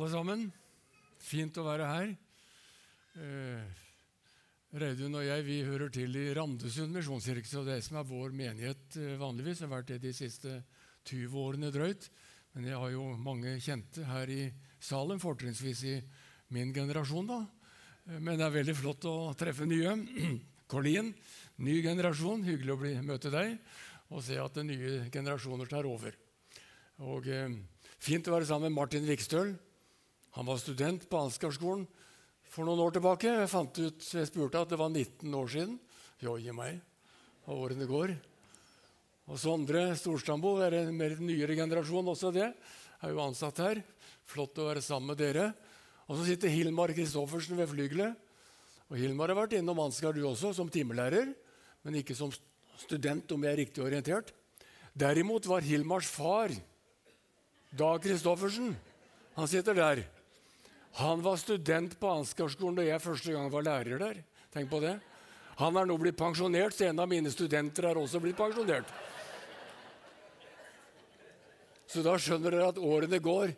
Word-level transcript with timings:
alle 0.00 0.14
sammen. 0.14 0.44
Fint 1.20 1.58
å 1.60 1.64
være 1.66 1.86
her. 1.90 2.12
Eh, 3.20 3.80
Reidun 4.80 5.18
og 5.18 5.26
jeg 5.26 5.44
vi 5.44 5.58
hører 5.66 5.90
til 5.92 6.14
i 6.16 6.30
Randesund 6.36 6.94
misjonskirke, 6.94 7.48
så 7.50 7.66
det 7.66 7.82
som 7.84 7.98
er 8.00 8.06
vår 8.08 8.32
menighet 8.32 8.96
eh, 8.96 9.18
vanligvis. 9.20 9.60
har 9.60 9.72
vært 9.74 9.90
det 9.90 9.98
de 10.06 10.12
siste 10.16 10.62
20 11.10 11.36
årene 11.36 11.72
drøyt. 11.74 12.08
Men 12.54 12.70
jeg 12.70 12.80
har 12.80 12.94
jo 12.94 13.10
mange 13.20 13.58
kjente 13.60 14.06
her 14.08 14.32
i 14.32 14.46
salen, 14.80 15.20
fortrinnsvis 15.20 15.82
i 15.90 15.96
min 16.56 16.72
generasjon. 16.72 17.28
da. 17.28 17.42
Eh, 18.08 18.16
men 18.16 18.40
det 18.40 18.46
er 18.46 18.56
veldig 18.56 18.76
flott 18.78 19.04
å 19.10 19.34
treffe 19.36 19.68
nye. 19.68 19.98
Colleen, 20.72 21.12
ny 21.60 21.76
generasjon. 21.84 22.46
Hyggelig 22.48 22.72
å 22.72 22.80
bli, 22.80 22.94
møte 23.04 23.34
deg 23.34 23.58
og 24.10 24.24
se 24.24 24.40
at 24.40 24.56
nye 24.64 25.10
generasjoner 25.12 25.68
tar 25.68 25.84
over. 25.86 26.16
Og 27.04 27.28
eh, 27.28 27.52
Fint 28.00 28.30
å 28.30 28.32
være 28.32 28.48
sammen 28.48 28.70
med 28.70 28.78
Martin 28.78 29.04
Vikstøl. 29.04 29.50
Han 30.36 30.46
var 30.46 30.60
student 30.62 31.08
på 31.10 31.20
Ansgarskolen 31.24 31.86
for 32.50 32.66
noen 32.66 32.82
år 32.84 32.94
tilbake. 32.94 33.30
Jeg 33.42 33.50
fant 33.50 33.80
ut, 33.80 34.04
jeg 34.14 34.28
spurte 34.28 34.62
at 34.62 34.70
det 34.70 34.78
var 34.78 34.90
19 34.92 35.34
år 35.34 35.48
siden. 35.50 35.78
Joi 36.20 36.52
meg, 36.54 36.78
og 37.48 37.64
årene 37.66 37.88
går. 37.88 38.14
Og 39.30 39.38
Sondre 39.38 39.88
Storstadbo 39.98 40.56
er 40.64 40.80
en 40.80 40.94
mer 40.96 41.16
nyere 41.22 41.56
generasjon 41.58 42.12
også 42.12 42.32
det. 42.34 42.50
Er 43.00 43.14
jo 43.14 43.22
ansatt 43.22 43.62
her. 43.62 43.80
Flott 44.28 44.58
å 44.58 44.68
være 44.68 44.82
sammen 44.84 45.12
med 45.12 45.20
dere. 45.22 45.50
Og 46.10 46.18
så 46.18 46.26
sitter 46.26 46.50
Hilmar 46.50 46.92
Kristoffersen 46.94 47.58
ved 47.58 47.70
flygelet. 47.70 48.14
Og 48.90 48.98
Hilmar 48.98 49.30
har 49.30 49.38
vært 49.38 49.54
innom 49.58 49.78
Ansgar, 49.82 50.14
du 50.14 50.24
også, 50.26 50.50
som 50.54 50.70
timelærer, 50.70 51.30
men 51.86 51.98
ikke 52.00 52.16
som 52.18 52.32
student, 52.80 53.30
om 53.30 53.46
jeg 53.46 53.54
er 53.54 53.60
riktig 53.62 53.84
orientert. 53.84 54.32
Derimot 54.98 55.46
var 55.46 55.62
Hilmars 55.62 56.10
far 56.10 56.50
Dag 57.70 58.02
Kristoffersen. 58.02 58.74
Han 59.36 59.46
sitter 59.46 59.78
der. 59.78 60.02
Han 60.98 61.22
var 61.22 61.38
student 61.38 61.94
på 62.00 62.10
Ansgarskolen 62.10 62.80
da 62.80 62.86
jeg 62.86 63.02
første 63.02 63.32
gang 63.34 63.50
var 63.52 63.66
lærer 63.66 64.02
der. 64.02 64.20
Tenk 64.50 64.70
på 64.70 64.80
det. 64.82 64.96
Han 65.60 65.76
er 65.76 65.86
nå 65.86 65.96
blitt 66.00 66.18
pensjonert, 66.18 66.74
så 66.74 66.88
en 66.88 67.02
av 67.02 67.08
mine 67.10 67.30
studenter 67.30 67.90
er 67.90 67.98
også 68.00 68.20
blitt 68.22 68.38
pensjonert. 68.38 68.88
Så 71.90 72.04
da 72.06 72.14
skjønner 72.18 72.54
dere 72.54 72.70
at 72.70 72.78
årene 72.78 73.18
går. 73.22 73.52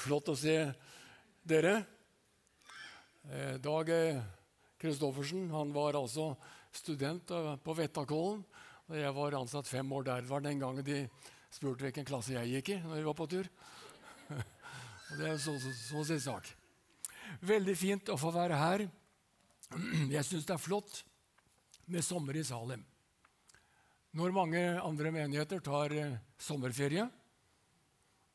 Flott 0.00 0.30
å 0.32 0.36
se 0.38 0.56
dere. 1.48 1.80
Eh, 3.28 3.56
Dag 3.60 3.90
Kristoffersen 4.80 5.50
han 5.52 5.72
var 5.76 5.98
altså 5.98 6.34
student 6.72 7.32
på 7.64 7.76
Vettakollen. 7.76 8.44
Jeg 8.90 9.12
var 9.14 9.36
ansatt 9.38 9.68
fem 9.68 9.92
år 9.92 10.06
der. 10.06 10.22
Det 10.24 10.30
var 10.30 10.44
den 10.44 10.62
gangen 10.62 10.86
de 10.86 11.02
spurte 11.50 11.86
hvilken 11.86 12.06
klasse 12.08 12.34
jeg 12.34 12.56
gikk 12.56 12.72
i 12.74 12.80
når 12.84 12.96
vi 12.96 13.04
var 13.10 13.18
på 13.18 13.28
tur. 13.30 13.50
Og 15.10 15.18
det 15.18 15.28
er 15.28 15.38
så, 15.42 15.56
så, 15.60 15.74
så 15.74 16.04
sin 16.06 16.22
sak. 16.22 16.48
Veldig 17.40 17.76
fint 17.78 18.10
å 18.12 18.18
få 18.20 18.32
være 18.34 18.58
her. 18.58 18.86
Jeg 20.10 20.26
syns 20.26 20.46
det 20.48 20.56
er 20.56 20.62
flott 20.62 21.02
med 21.90 22.04
sommer 22.04 22.36
i 22.36 22.44
Salem. 22.46 22.82
Når 24.18 24.34
mange 24.34 24.60
andre 24.82 25.12
menigheter 25.14 25.62
tar 25.62 25.94
eh, 25.94 26.16
sommerferie, 26.42 27.06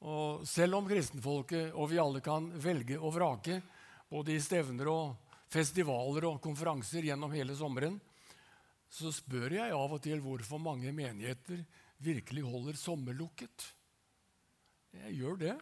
og 0.06 0.46
selv 0.48 0.78
om 0.78 0.88
kristenfolket 0.88 1.74
og 1.76 1.90
vi 1.92 2.00
alle 2.00 2.22
kan 2.24 2.48
velge 2.62 3.00
og 3.00 3.16
vrake 3.16 3.60
både 4.12 4.36
i 4.36 4.42
stevner 4.44 4.88
og 4.92 5.32
festivaler 5.52 6.28
og 6.30 6.42
konferanser 6.44 7.08
gjennom 7.08 7.34
hele 7.36 7.56
sommeren, 7.58 7.98
så 8.92 9.12
spør 9.12 9.58
jeg 9.58 9.76
av 9.76 9.96
og 9.98 10.02
til 10.04 10.22
hvorfor 10.24 10.62
mange 10.62 10.92
menigheter 10.96 11.64
virkelig 12.06 12.44
holder 12.46 12.78
sommerlukket. 12.80 13.66
Jeg 14.96 15.18
gjør 15.20 15.40
det. 15.42 15.56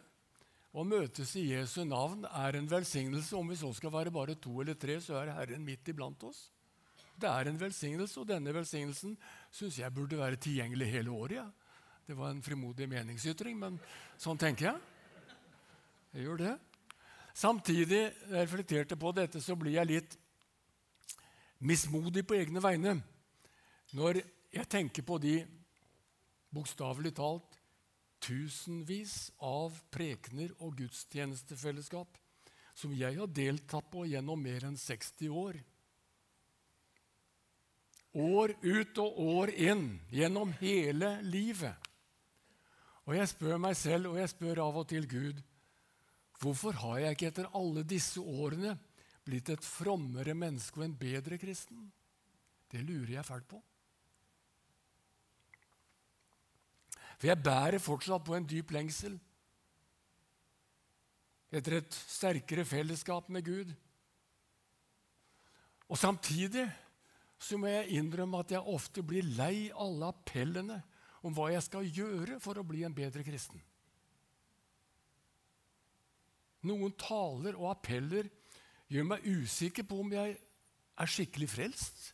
Å 0.74 0.82
møtes 0.82 1.36
i 1.38 1.44
Jesu 1.52 1.84
navn 1.86 2.24
er 2.26 2.58
en 2.58 2.66
velsignelse. 2.66 3.36
Om 3.38 3.52
vi 3.52 3.58
så 3.60 3.70
skal 3.76 3.92
være 3.94 4.10
bare 4.14 4.34
to 4.42 4.56
eller 4.62 4.74
tre, 4.74 4.98
så 5.02 5.20
er 5.20 5.30
Herren 5.36 5.62
midt 5.62 5.86
iblant 5.92 6.26
oss. 6.26 6.48
Det 7.14 7.30
er 7.30 7.46
en 7.46 7.60
velsignelse, 7.60 8.18
og 8.18 8.26
denne 8.26 8.50
velsignelsen 8.56 9.14
syns 9.54 9.78
jeg 9.78 9.94
burde 9.94 10.18
være 10.18 10.40
tilgjengelig 10.42 10.90
hele 10.90 11.14
året. 11.14 11.36
Ja. 11.38 11.46
Det 12.04 12.16
var 12.18 12.34
en 12.34 12.42
frimodig 12.44 12.88
meningsytring, 12.90 13.54
men 13.56 13.78
sånn 14.20 14.40
tenker 14.40 14.72
jeg. 14.72 14.82
Jeg 16.14 16.26
gjør 16.26 16.42
det. 16.42 16.54
Samtidig 17.34 18.00
jeg 18.02 18.34
reflekterte 18.34 18.98
på 18.98 19.14
dette, 19.14 19.40
så 19.40 19.54
blir 19.58 19.78
jeg 19.78 19.90
litt 19.90 20.18
mismodig 21.64 22.26
på 22.26 22.36
egne 22.36 22.60
vegne 22.60 22.98
når 23.94 24.20
jeg 24.52 24.68
tenker 24.70 25.06
på 25.06 25.16
de 25.22 25.38
bokstavelig 26.54 27.14
talt 27.16 27.56
tusenvis 28.24 29.30
av 29.44 29.76
prekener 29.92 30.52
og 30.64 30.78
gudstjenestefellesskap 30.80 32.20
som 32.74 32.94
jeg 32.96 33.18
har 33.18 33.30
deltatt 33.30 33.86
på 33.92 34.06
gjennom 34.10 34.40
mer 34.40 34.66
enn 34.66 34.78
60 34.80 35.30
år. 35.30 35.58
År 38.14 38.54
ut 38.62 39.00
og 39.02 39.18
år 39.24 39.52
inn, 39.58 39.84
gjennom 40.10 40.54
hele 40.60 41.16
livet. 41.26 41.90
Og 43.04 43.16
jeg 43.18 43.30
spør 43.30 43.60
meg 43.60 43.76
selv, 43.78 44.12
og 44.12 44.20
jeg 44.20 44.32
spør 44.32 44.62
av 44.64 44.80
og 44.80 44.88
til 44.90 45.06
Gud, 45.10 45.42
hvorfor 46.40 46.78
har 46.80 47.02
jeg 47.02 47.16
ikke 47.16 47.30
etter 47.32 47.50
alle 47.56 47.84
disse 47.86 48.22
årene 48.22 48.76
blitt 49.24 49.50
et 49.52 49.64
frommere 49.64 50.34
menneske 50.36 50.80
og 50.80 50.86
en 50.88 50.98
bedre 50.98 51.38
kristen? 51.40 51.86
Det 52.70 52.82
lurer 52.82 53.18
jeg 53.18 53.28
fælt 53.28 53.48
på. 53.50 53.60
For 57.18 57.30
jeg 57.30 57.42
bærer 57.44 57.82
fortsatt 57.82 58.24
på 58.26 58.36
en 58.36 58.48
dyp 58.48 58.74
lengsel 58.74 59.16
etter 61.54 61.78
et 61.78 61.94
sterkere 61.94 62.64
fellesskap 62.66 63.28
med 63.30 63.44
Gud. 63.46 63.68
Og 65.86 66.00
samtidig 66.00 66.64
så 67.38 67.58
må 67.60 67.70
jeg 67.70 68.00
innrømme 68.00 68.40
at 68.42 68.54
jeg 68.56 68.74
ofte 68.74 69.04
blir 69.06 69.26
lei 69.36 69.68
alle 69.70 70.08
appellene 70.10 70.80
om 71.24 71.34
hva 71.36 71.50
jeg 71.52 71.62
skal 71.66 71.86
gjøre 71.86 72.40
for 72.42 72.58
å 72.58 72.66
bli 72.66 72.82
en 72.86 72.96
bedre 72.96 73.22
kristen. 73.26 73.60
Noen 76.64 76.94
taler 76.96 77.56
og 77.60 77.70
appeller 77.74 78.30
gjør 78.90 79.08
meg 79.12 79.26
usikker 79.28 79.86
på 79.88 80.00
om 80.00 80.12
jeg 80.14 80.34
er 80.34 81.10
skikkelig 81.10 81.50
frelst 81.52 82.06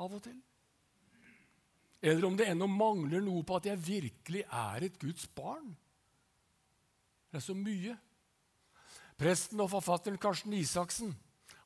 av 0.00 0.16
og 0.16 0.22
til 0.24 0.38
eller 2.00 2.24
om 2.24 2.36
det 2.36 2.48
ennå 2.48 2.66
mangler 2.70 3.22
noe 3.24 3.44
på 3.46 3.58
at 3.58 3.68
jeg 3.68 3.82
virkelig 3.84 4.44
er 4.46 4.86
et 4.86 4.98
Guds 5.00 5.26
barn. 5.36 5.74
Det 7.30 7.40
er 7.40 7.44
så 7.44 7.56
mye. 7.56 7.96
Presten 9.20 9.60
og 9.60 9.68
forfatteren 9.74 10.20
Karsten 10.20 10.54
Isaksen 10.56 11.12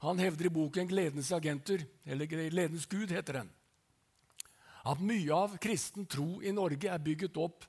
han 0.05 0.19
hevder 0.21 0.50
i 0.50 0.53
boken 0.53 0.89
'Gledens 0.89 1.31
agenter', 1.33 1.87
eller 2.05 2.27
'Gledens 2.27 2.87
Gud', 2.87 3.15
heter 3.15 3.41
den, 3.41 3.50
at 4.84 5.00
mye 5.00 5.33
av 5.33 5.56
kristen 5.56 6.05
tro 6.05 6.43
i 6.43 6.53
Norge 6.53 6.91
er 6.93 7.00
bygget 7.00 7.39
opp 7.41 7.65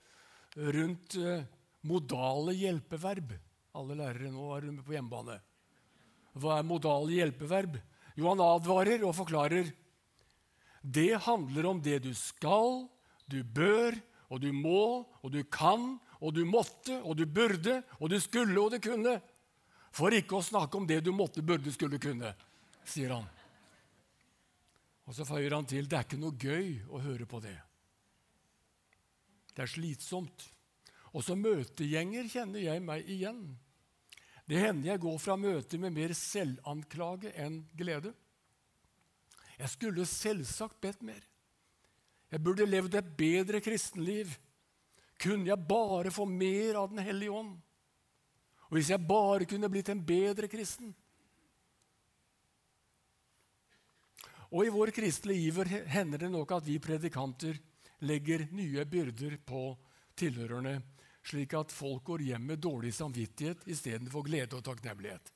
rundt 0.57 1.15
uh, 1.15 1.45
modale 1.87 2.51
hjelpeverb. 2.59 3.31
Alle 3.75 3.95
lærere 3.95 4.31
nå 4.31 4.49
er 4.55 4.67
på 4.83 4.95
hjemmebane. 4.97 5.37
Hva 6.35 6.57
er 6.59 6.67
modale 6.67 7.15
hjelpeverb? 7.15 7.77
Jo, 8.15 8.27
han 8.33 8.43
advarer 8.43 9.03
og 9.07 9.15
forklarer 9.15 9.71
det 10.85 11.15
handler 11.25 11.65
om 11.65 11.81
det 11.81 11.99
du 12.05 12.11
skal, 12.13 12.85
du 13.25 13.41
bør, 13.43 13.95
og 14.29 14.41
du 14.41 14.51
må, 14.53 15.05
og 15.21 15.31
du 15.33 15.41
kan, 15.49 15.95
og 16.21 16.35
du 16.35 16.43
måtte, 16.45 16.99
og 17.01 17.17
du 17.17 17.25
burde, 17.25 17.79
og 17.99 18.11
du 18.13 18.19
skulle, 18.21 18.57
og 18.61 18.75
du 18.75 18.79
kunne. 18.83 19.15
For 19.95 20.13
ikke 20.13 20.37
å 20.37 20.45
snakke 20.45 20.77
om 20.77 20.85
det 20.85 20.99
du 21.05 21.11
måtte, 21.15 21.41
burde, 21.45 21.73
skulle, 21.73 21.97
kunne, 22.01 22.33
sier 22.85 23.15
han. 23.15 23.25
Og 25.05 25.13
så 25.17 25.25
føyer 25.25 25.53
han 25.53 25.67
til 25.69 25.87
det 25.89 25.97
er 25.97 26.05
ikke 26.07 26.21
noe 26.21 26.37
gøy 26.37 26.69
å 26.89 27.01
høre 27.01 27.27
på 27.29 27.41
det. 27.41 27.57
Det 29.55 29.63
er 29.65 29.71
slitsomt. 29.71 30.49
Og 31.15 31.23
som 31.23 31.39
møtegjenger 31.39 32.27
kjenner 32.29 32.65
jeg 32.65 32.81
meg 32.83 33.09
igjen. 33.09 33.41
Det 34.45 34.59
hender 34.61 34.91
jeg 34.91 35.01
går 35.05 35.17
fra 35.21 35.37
møter 35.39 35.81
med 35.81 35.95
mer 35.95 36.13
selvanklage 36.17 37.31
enn 37.41 37.63
glede. 37.77 38.11
Jeg 39.59 39.71
skulle 39.71 40.05
selvsagt 40.09 40.81
bedt 40.83 41.03
mer. 41.05 41.21
Jeg 42.31 42.43
burde 42.43 42.67
levd 42.67 42.97
et 42.99 43.13
bedre 43.17 43.61
kristenliv. 43.63 44.33
Kunne 45.21 45.47
jeg 45.47 45.67
bare 45.69 46.11
få 46.11 46.25
mer 46.27 46.81
av 46.81 46.89
Den 46.91 46.99
hellige 47.05 47.31
ånd? 47.31 47.55
Og 48.67 48.77
hvis 48.77 48.89
jeg 48.89 49.07
bare 49.07 49.45
kunne 49.47 49.69
blitt 49.71 49.89
en 49.93 50.01
bedre 50.03 50.49
kristen? 50.51 50.91
Og 54.51 54.65
i 54.65 54.73
vår 54.73 54.91
kristelige 54.95 55.49
iver 55.49 55.69
hender 55.91 56.25
det 56.25 56.31
nok 56.31 56.51
at 56.57 56.67
vi 56.67 56.79
predikanter 56.79 57.57
legger 58.05 58.47
nye 58.51 58.85
byrder 58.85 59.37
på 59.45 59.69
tilhørerne, 60.17 60.77
slik 61.25 61.55
at 61.57 61.73
folk 61.73 62.03
går 62.11 62.27
hjem 62.29 62.51
med 62.51 62.61
dårlig 62.63 62.93
samvittighet 62.93 63.65
istedenfor 63.71 64.25
glede 64.27 64.57
og 64.57 64.63
takknemlighet. 64.65 65.34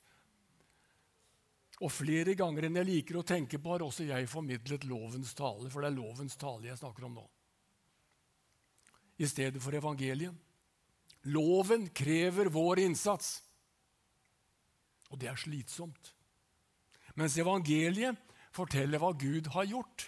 Og 1.80 1.92
flere 1.92 2.34
ganger 2.36 2.66
enn 2.66 2.76
jeg 2.76 2.88
liker 2.90 3.20
å 3.20 3.24
tenke 3.26 3.58
på, 3.58 3.72
har 3.72 3.84
også 3.84 4.04
jeg 4.04 4.28
formidlet 4.28 4.84
lovens 4.88 5.32
tale, 5.36 5.70
for 5.72 5.80
det 5.80 5.90
er 5.90 5.96
lovens 5.96 6.36
tale 6.40 6.68
jeg 6.68 6.80
snakker 6.80 7.06
om 7.08 7.16
nå. 7.16 7.26
I 9.20 9.28
stedet 9.28 9.60
for 9.64 9.76
evangeliet. 9.76 10.36
Loven 11.32 11.88
krever 11.92 12.48
vår 12.52 12.84
innsats. 12.86 13.40
Og 15.10 15.18
det 15.20 15.28
er 15.32 15.40
slitsomt. 15.40 16.14
Mens 17.18 17.36
evangeliet 17.40 18.16
forteller 18.54 19.00
hva 19.00 19.12
Gud 19.18 19.50
har 19.56 19.68
gjort. 19.68 20.06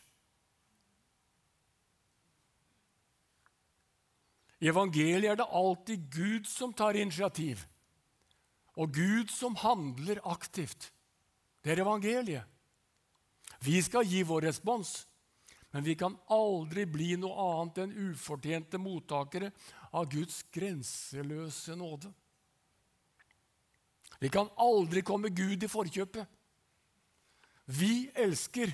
I 4.62 4.70
evangeliet 4.70 5.32
er 5.32 5.40
det 5.40 5.50
alltid 5.50 6.08
Gud 6.14 6.46
som 6.46 6.72
tar 6.72 6.94
initiativ, 6.94 7.64
og 8.78 8.92
Gud 8.94 9.32
som 9.34 9.56
handler 9.58 10.20
aktivt. 10.22 10.91
Det 11.62 11.72
er 11.72 11.82
evangeliet. 11.84 12.44
Vi 13.62 13.78
skal 13.82 14.06
gi 14.08 14.24
vår 14.26 14.48
respons, 14.48 15.04
men 15.70 15.84
vi 15.86 15.94
kan 15.94 16.16
aldri 16.34 16.84
bli 16.90 17.14
noe 17.20 17.46
annet 17.54 17.84
enn 17.84 17.94
ufortjente 18.10 18.80
mottakere 18.82 19.52
av 19.94 20.08
Guds 20.10 20.42
grenseløse 20.52 21.76
nåde. 21.78 22.10
Vi 24.22 24.30
kan 24.30 24.50
aldri 24.60 25.02
komme 25.06 25.30
Gud 25.34 25.62
i 25.62 25.70
forkjøpet. 25.70 26.26
Vi 27.64 28.10
elsker 28.18 28.70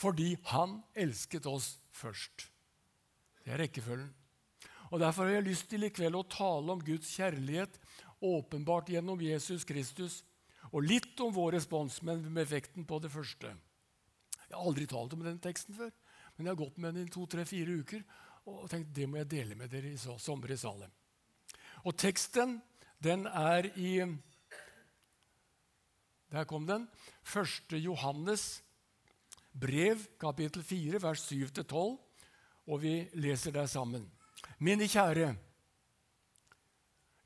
fordi 0.00 0.32
Han 0.48 0.78
elsket 0.96 1.44
oss 1.46 1.74
først. 1.92 2.46
Det 3.44 3.52
er 3.52 3.60
rekkefølgen. 3.60 4.08
Og 4.90 5.00
Derfor 5.00 5.28
har 5.28 5.38
jeg 5.38 5.48
lyst 5.50 5.68
til 5.70 5.84
i 5.84 5.92
kveld 5.92 6.16
å 6.18 6.26
tale 6.26 6.72
om 6.72 6.80
Guds 6.82 7.10
kjærlighet 7.14 7.76
åpenbart 8.20 8.88
gjennom 8.90 9.20
Jesus 9.22 9.64
Kristus, 9.64 10.22
og 10.70 10.86
litt 10.86 11.18
om 11.20 11.32
vår 11.34 11.56
respons, 11.58 12.00
men 12.06 12.22
med 12.32 12.48
vekten 12.50 12.86
på 12.86 12.98
det 13.02 13.10
første. 13.12 13.52
Jeg 14.46 14.54
har 14.54 14.66
aldri 14.66 14.86
talt 14.90 15.14
om 15.14 15.22
den 15.24 15.38
teksten 15.42 15.76
før, 15.76 15.90
men 16.36 16.46
jeg 16.46 16.54
har 16.54 16.60
gått 16.62 16.78
med 16.78 16.94
den 16.94 17.06
i 17.08 17.12
to-tre-fire 17.12 17.78
uker 17.82 18.04
og 18.48 18.66
tenkt 18.70 18.94
det 18.96 19.06
må 19.06 19.20
jeg 19.20 19.30
dele 19.30 19.56
med 19.58 19.70
dere 19.70 19.92
i 19.92 19.98
sommer 20.00 20.50
i 20.50 20.58
Salem. 20.58 20.90
Og 21.84 21.96
teksten 21.98 22.58
den 23.00 23.26
er 23.26 23.70
i 23.78 24.00
Der 26.30 26.44
kom 26.46 26.66
den. 26.66 26.86
1. 27.26 27.72
Johannes 27.82 28.62
brev, 29.50 30.04
kapittel 30.20 30.62
4, 30.62 31.00
vers 31.02 31.24
7-12. 31.26 31.96
Og 32.70 32.82
vi 32.82 33.08
leser 33.18 33.50
der 33.50 33.66
sammen. 33.66 34.04
Mine 34.58 34.86
kjære, 34.86 35.32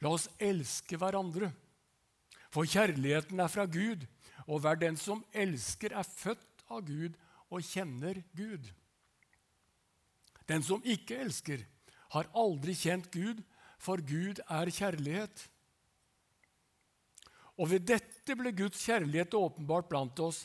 la 0.00 0.08
oss 0.08 0.28
elske 0.40 0.96
hverandre. 0.96 1.50
For 2.54 2.68
kjærligheten 2.70 3.40
er 3.42 3.50
fra 3.50 3.66
Gud, 3.66 4.04
og 4.46 4.60
hver 4.62 4.78
den 4.78 4.96
som 5.00 5.24
elsker, 5.34 5.90
er 5.90 6.06
født 6.06 6.62
av 6.70 6.84
Gud 6.86 7.16
og 7.50 7.64
kjenner 7.66 8.20
Gud. 8.36 8.68
Den 10.46 10.62
som 10.62 10.84
ikke 10.84 11.18
elsker, 11.24 11.64
har 12.14 12.30
aldri 12.36 12.76
kjent 12.78 13.10
Gud, 13.10 13.40
for 13.82 13.98
Gud 13.98 14.38
er 14.46 14.70
kjærlighet. 14.70 15.48
Og 17.58 17.70
ved 17.72 17.86
dette 17.90 18.36
ble 18.38 18.52
Guds 18.54 18.82
kjærlighet 18.86 19.34
åpenbart 19.34 19.88
blant 19.90 20.20
oss, 20.22 20.44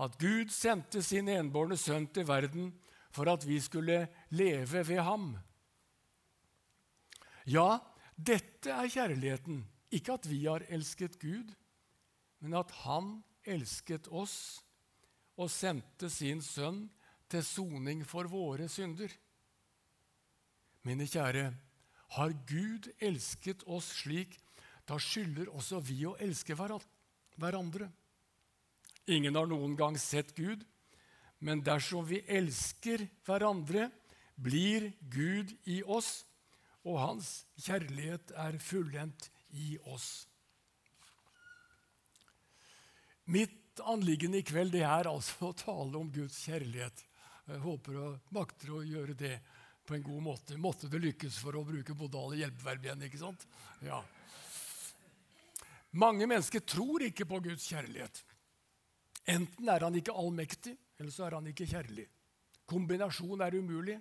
at 0.00 0.16
Gud 0.20 0.48
sendte 0.54 1.02
sin 1.04 1.28
enbårne 1.28 1.76
sønn 1.76 2.06
til 2.08 2.24
verden 2.28 2.70
for 3.12 3.28
at 3.28 3.44
vi 3.44 3.58
skulle 3.60 4.06
leve 4.32 4.84
ved 4.88 5.02
ham. 5.04 5.34
Ja, 7.44 7.80
dette 8.16 8.72
er 8.72 8.88
kjærligheten, 8.88 9.64
ikke 9.90 10.16
at 10.16 10.28
vi 10.30 10.44
har 10.46 10.64
elsket 10.70 11.18
Gud, 11.20 11.50
men 12.40 12.54
at 12.56 12.70
Han 12.84 13.20
elsket 13.44 14.08
oss 14.08 14.60
og 15.40 15.50
sendte 15.52 16.10
sin 16.12 16.42
sønn 16.44 16.84
til 17.30 17.44
soning 17.46 18.04
for 18.08 18.28
våre 18.30 18.68
synder. 18.68 19.10
Mine 20.86 21.06
kjære, 21.08 21.50
har 22.16 22.32
Gud 22.48 22.88
elsket 22.98 23.62
oss 23.70 23.92
slik, 24.00 24.34
da 24.88 24.98
skylder 24.98 25.50
også 25.52 25.78
vi 25.84 26.00
å 26.08 26.16
elske 26.18 26.56
hverandre. 26.58 27.86
Ingen 29.10 29.38
har 29.38 29.46
noen 29.46 29.76
gang 29.78 29.98
sett 30.00 30.34
Gud, 30.34 30.64
men 31.38 31.62
dersom 31.64 32.04
vi 32.08 32.24
elsker 32.26 33.06
hverandre, 33.26 33.88
blir 34.40 34.90
Gud 35.12 35.52
i 35.68 35.82
oss, 35.84 36.24
og 36.82 36.96
hans 36.98 37.30
kjærlighet 37.60 38.32
er 38.40 38.56
fullendt 38.64 39.28
i 39.50 39.78
oss. 39.90 40.28
Mitt 43.30 43.80
anliggende 43.80 44.40
i 44.40 44.46
kveld 44.46 44.74
det 44.74 44.84
er 44.86 45.08
altså 45.10 45.50
å 45.50 45.56
tale 45.56 45.98
om 45.98 46.10
Guds 46.12 46.38
kjærlighet. 46.46 47.04
Jeg 47.50 47.62
håper 47.64 47.98
og 47.98 48.32
makter 48.34 48.72
å 48.74 48.84
gjøre 48.86 49.14
det 49.18 49.36
på 49.86 49.96
en 49.96 50.06
god 50.06 50.22
måte. 50.22 50.58
Måtte 50.58 50.90
det 50.90 51.00
lykkes 51.02 51.38
for 51.42 51.56
å 51.58 51.64
bruke 51.66 51.96
modale 51.98 52.40
hjelpeverb 52.40 52.84
igjen. 52.86 53.04
ikke 53.06 53.22
sant? 53.22 53.46
Ja. 53.86 54.00
Mange 55.90 56.28
mennesker 56.30 56.62
tror 56.62 57.02
ikke 57.02 57.26
på 57.26 57.40
Guds 57.42 57.66
kjærlighet. 57.70 58.22
Enten 59.30 59.68
er 59.68 59.86
han 59.86 59.96
ikke 59.98 60.14
allmektig, 60.14 60.76
eller 60.98 61.14
så 61.14 61.26
er 61.26 61.38
han 61.38 61.48
ikke 61.50 61.66
kjærlig. 61.70 62.06
Kombinasjon 62.70 63.42
er 63.42 63.56
umulig, 63.58 63.98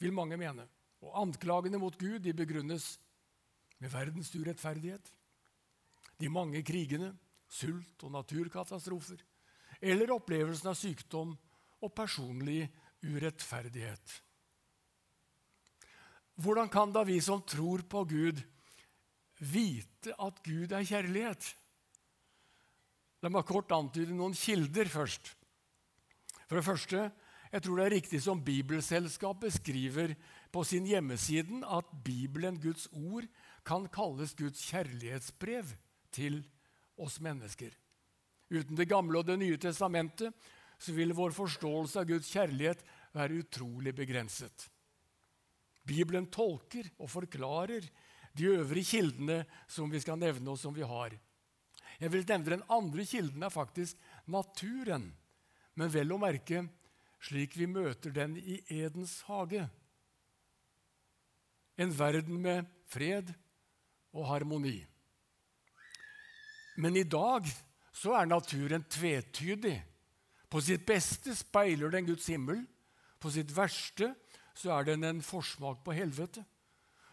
vil 0.00 0.14
mange 0.16 0.38
mene. 0.40 0.64
Og 1.02 1.16
anklagene 1.18 1.80
mot 1.80 1.96
Gud 1.98 2.22
de 2.24 2.32
begrunnes 2.36 2.94
med 3.82 3.90
verdens 3.90 4.30
urettferdighet, 4.36 5.08
de 6.22 6.30
mange 6.30 6.62
krigene, 6.62 7.10
sult 7.50 8.04
og 8.06 8.12
naturkatastrofer, 8.14 9.18
eller 9.82 10.12
opplevelsen 10.14 10.70
av 10.70 10.78
sykdom 10.78 11.32
og 11.82 11.94
personlig 11.96 12.68
urettferdighet. 13.02 14.20
Hvordan 16.38 16.70
kan 16.72 16.94
da 16.94 17.02
vi 17.04 17.18
som 17.20 17.42
tror 17.42 17.82
på 17.90 18.04
Gud, 18.08 18.38
vite 19.42 20.14
at 20.14 20.38
Gud 20.46 20.72
er 20.72 20.86
kjærlighet? 20.86 21.50
La 23.22 23.30
meg 23.30 23.46
kort 23.46 23.74
antyde 23.74 24.14
noen 24.14 24.34
kilder 24.38 24.88
først. 24.90 25.34
For 26.46 26.58
det 26.58 26.66
første, 26.66 27.10
jeg 27.52 27.64
tror 27.64 27.78
det 27.78 27.84
er 27.84 27.94
riktig 27.98 28.22
som 28.24 28.40
Bibelselskapet 28.42 29.58
skriver 29.58 30.14
på 30.54 30.62
sin 30.64 30.86
hjemmesiden 30.88 31.66
at 31.66 31.88
Bibelen, 32.04 32.56
Guds 32.62 32.86
ord, 32.92 33.26
kan 33.64 33.86
kalles 33.92 34.34
Guds 34.38 34.62
kjærlighetsbrev 34.70 35.70
til 36.14 36.42
oss 37.00 37.20
mennesker. 37.22 37.72
Uten 38.52 38.76
Det 38.76 38.88
gamle 38.88 39.18
og 39.18 39.26
Det 39.26 39.38
nye 39.38 39.58
testamentet 39.58 40.34
så 40.82 40.92
ville 40.92 41.16
vår 41.16 41.32
forståelse 41.36 42.00
av 42.00 42.08
Guds 42.10 42.30
kjærlighet 42.34 42.82
være 43.14 43.42
utrolig 43.44 43.94
begrenset. 43.94 44.68
Bibelen 45.86 46.28
tolker 46.30 46.88
og 46.98 47.10
forklarer 47.10 47.86
de 48.36 48.48
øvrige 48.50 48.98
kildene 48.98 49.42
som 49.68 49.90
vi 49.90 50.00
skal 50.00 50.18
nevne, 50.18 50.50
og 50.50 50.58
som 50.58 50.74
vi 50.74 50.82
har. 50.86 51.14
Jeg 52.00 52.12
vil 52.12 52.26
nevne 52.28 52.50
Den 52.50 52.62
andre 52.68 53.04
kilden 53.06 53.42
er 53.42 53.50
faktisk 53.50 53.96
naturen, 54.26 55.12
men 55.74 55.92
vel 55.92 56.12
å 56.12 56.18
merke 56.18 56.66
slik 57.22 57.56
vi 57.56 57.66
møter 57.66 58.10
den 58.10 58.36
i 58.36 58.58
Edens 58.68 59.22
hage. 59.28 59.68
En 61.78 61.92
verden 61.98 62.40
med 62.42 62.66
fred 62.90 63.32
og 64.12 64.26
harmoni. 64.28 64.78
Men 66.76 66.96
i 66.96 67.04
dag 67.04 67.48
så 67.92 68.16
er 68.16 68.28
naturen 68.28 68.84
tvetydig. 68.88 69.76
På 70.48 70.60
sitt 70.60 70.84
beste 70.88 71.34
speiler 71.36 71.92
den 71.92 72.08
Guds 72.08 72.26
himmel. 72.28 72.64
På 73.20 73.30
sitt 73.32 73.52
verste 73.54 74.12
så 74.56 74.72
er 74.76 74.90
den 74.90 75.04
en 75.08 75.22
forsmak 75.24 75.80
på 75.84 75.94
helvete. 75.96 76.44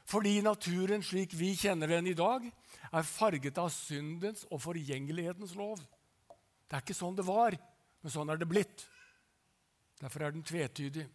Fordi 0.10 0.40
naturen 0.42 1.04
slik 1.06 1.36
vi 1.38 1.54
kjenner 1.56 1.92
den 1.92 2.10
i 2.10 2.18
dag, 2.18 2.48
er 2.90 3.06
farget 3.06 3.60
av 3.62 3.70
syndens 3.70 4.42
og 4.50 4.64
forgjengelighetens 4.64 5.54
lov. 5.60 5.84
Det 6.66 6.78
er 6.78 6.82
ikke 6.82 6.98
sånn 6.98 7.18
det 7.18 7.28
var, 7.28 7.54
men 8.02 8.14
sånn 8.14 8.32
er 8.34 8.40
det 8.42 8.50
blitt. 8.50 8.88
Derfor 10.02 10.26
er 10.26 10.34
den 10.34 10.46
tvetydig. 10.48 11.06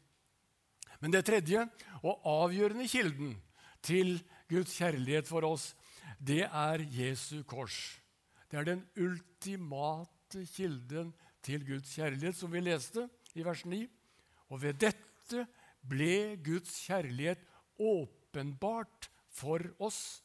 Men 1.03 1.15
det 1.15 1.25
tredje 1.27 1.65
og 2.05 2.23
avgjørende 2.31 2.87
kilden 2.89 3.35
til 3.85 4.17
Guds 4.51 4.77
kjærlighet 4.77 5.29
for 5.29 5.47
oss, 5.49 5.73
det 6.19 6.45
er 6.45 6.85
Jesu 6.93 7.43
kors. 7.49 7.99
Det 8.51 8.61
er 8.61 8.69
den 8.69 8.83
ultimate 9.01 10.45
kilden 10.53 11.13
til 11.45 11.65
Guds 11.67 11.95
kjærlighet, 11.97 12.37
som 12.37 12.53
vi 12.53 12.63
leste 12.65 13.09
i 13.35 13.45
vers 13.45 13.65
9. 13.67 13.83
Og 14.53 14.63
ved 14.63 14.79
dette 14.81 15.47
ble 15.85 16.37
Guds 16.45 16.77
kjærlighet 16.87 17.43
åpenbart 17.81 19.11
for 19.35 19.65
oss. 19.83 20.23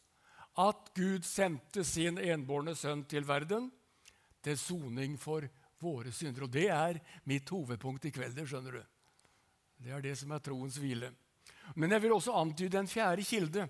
At 0.59 0.91
Gud 0.95 1.23
sendte 1.23 1.85
sin 1.87 2.19
enbårne 2.19 2.75
sønn 2.75 3.05
til 3.07 3.27
verden 3.27 3.69
til 4.43 4.57
soning 4.59 5.15
for 5.19 5.47
våre 5.79 6.11
synder. 6.11 6.45
Og 6.45 6.53
det 6.53 6.67
er 6.73 6.99
mitt 7.29 7.49
hovedpunkt 7.49 8.09
i 8.09 8.13
kveld. 8.13 8.39
Skjønner 8.43 8.79
du. 8.79 8.83
Det 9.79 9.95
er 9.95 10.03
det 10.03 10.15
som 10.19 10.31
er 10.35 10.43
troens 10.43 10.77
hvile. 10.81 11.13
Men 11.75 11.93
jeg 11.93 12.03
vil 12.03 12.15
også 12.15 12.35
antyde 12.35 12.79
en 12.79 12.89
fjerde 12.89 13.23
kilde. 13.23 13.67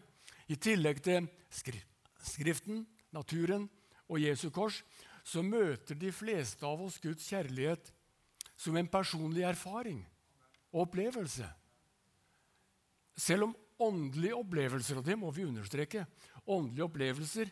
I 0.49 0.57
tillegg 0.57 1.01
til 1.05 1.27
Skriften, 1.49 2.83
naturen 3.13 3.67
og 4.09 4.21
Jesu 4.21 4.49
kors, 4.53 4.81
så 5.23 5.43
møter 5.45 5.97
de 5.99 6.11
fleste 6.15 6.65
av 6.65 6.81
oss 6.81 6.97
Guds 7.01 7.27
kjærlighet 7.29 7.91
som 8.59 8.77
en 8.79 8.89
personlig 8.89 9.45
erfaring 9.47 10.01
og 10.73 10.87
opplevelse. 10.87 11.45
Selv 13.19 13.49
om 13.49 13.55
åndelige 13.79 14.37
opplevelser, 14.39 14.99
og 14.99 15.05
det 15.05 15.17
må 15.19 15.31
vi 15.35 15.45
understreke, 15.47 16.05
åndelige 16.49 16.87
opplevelser 16.87 17.51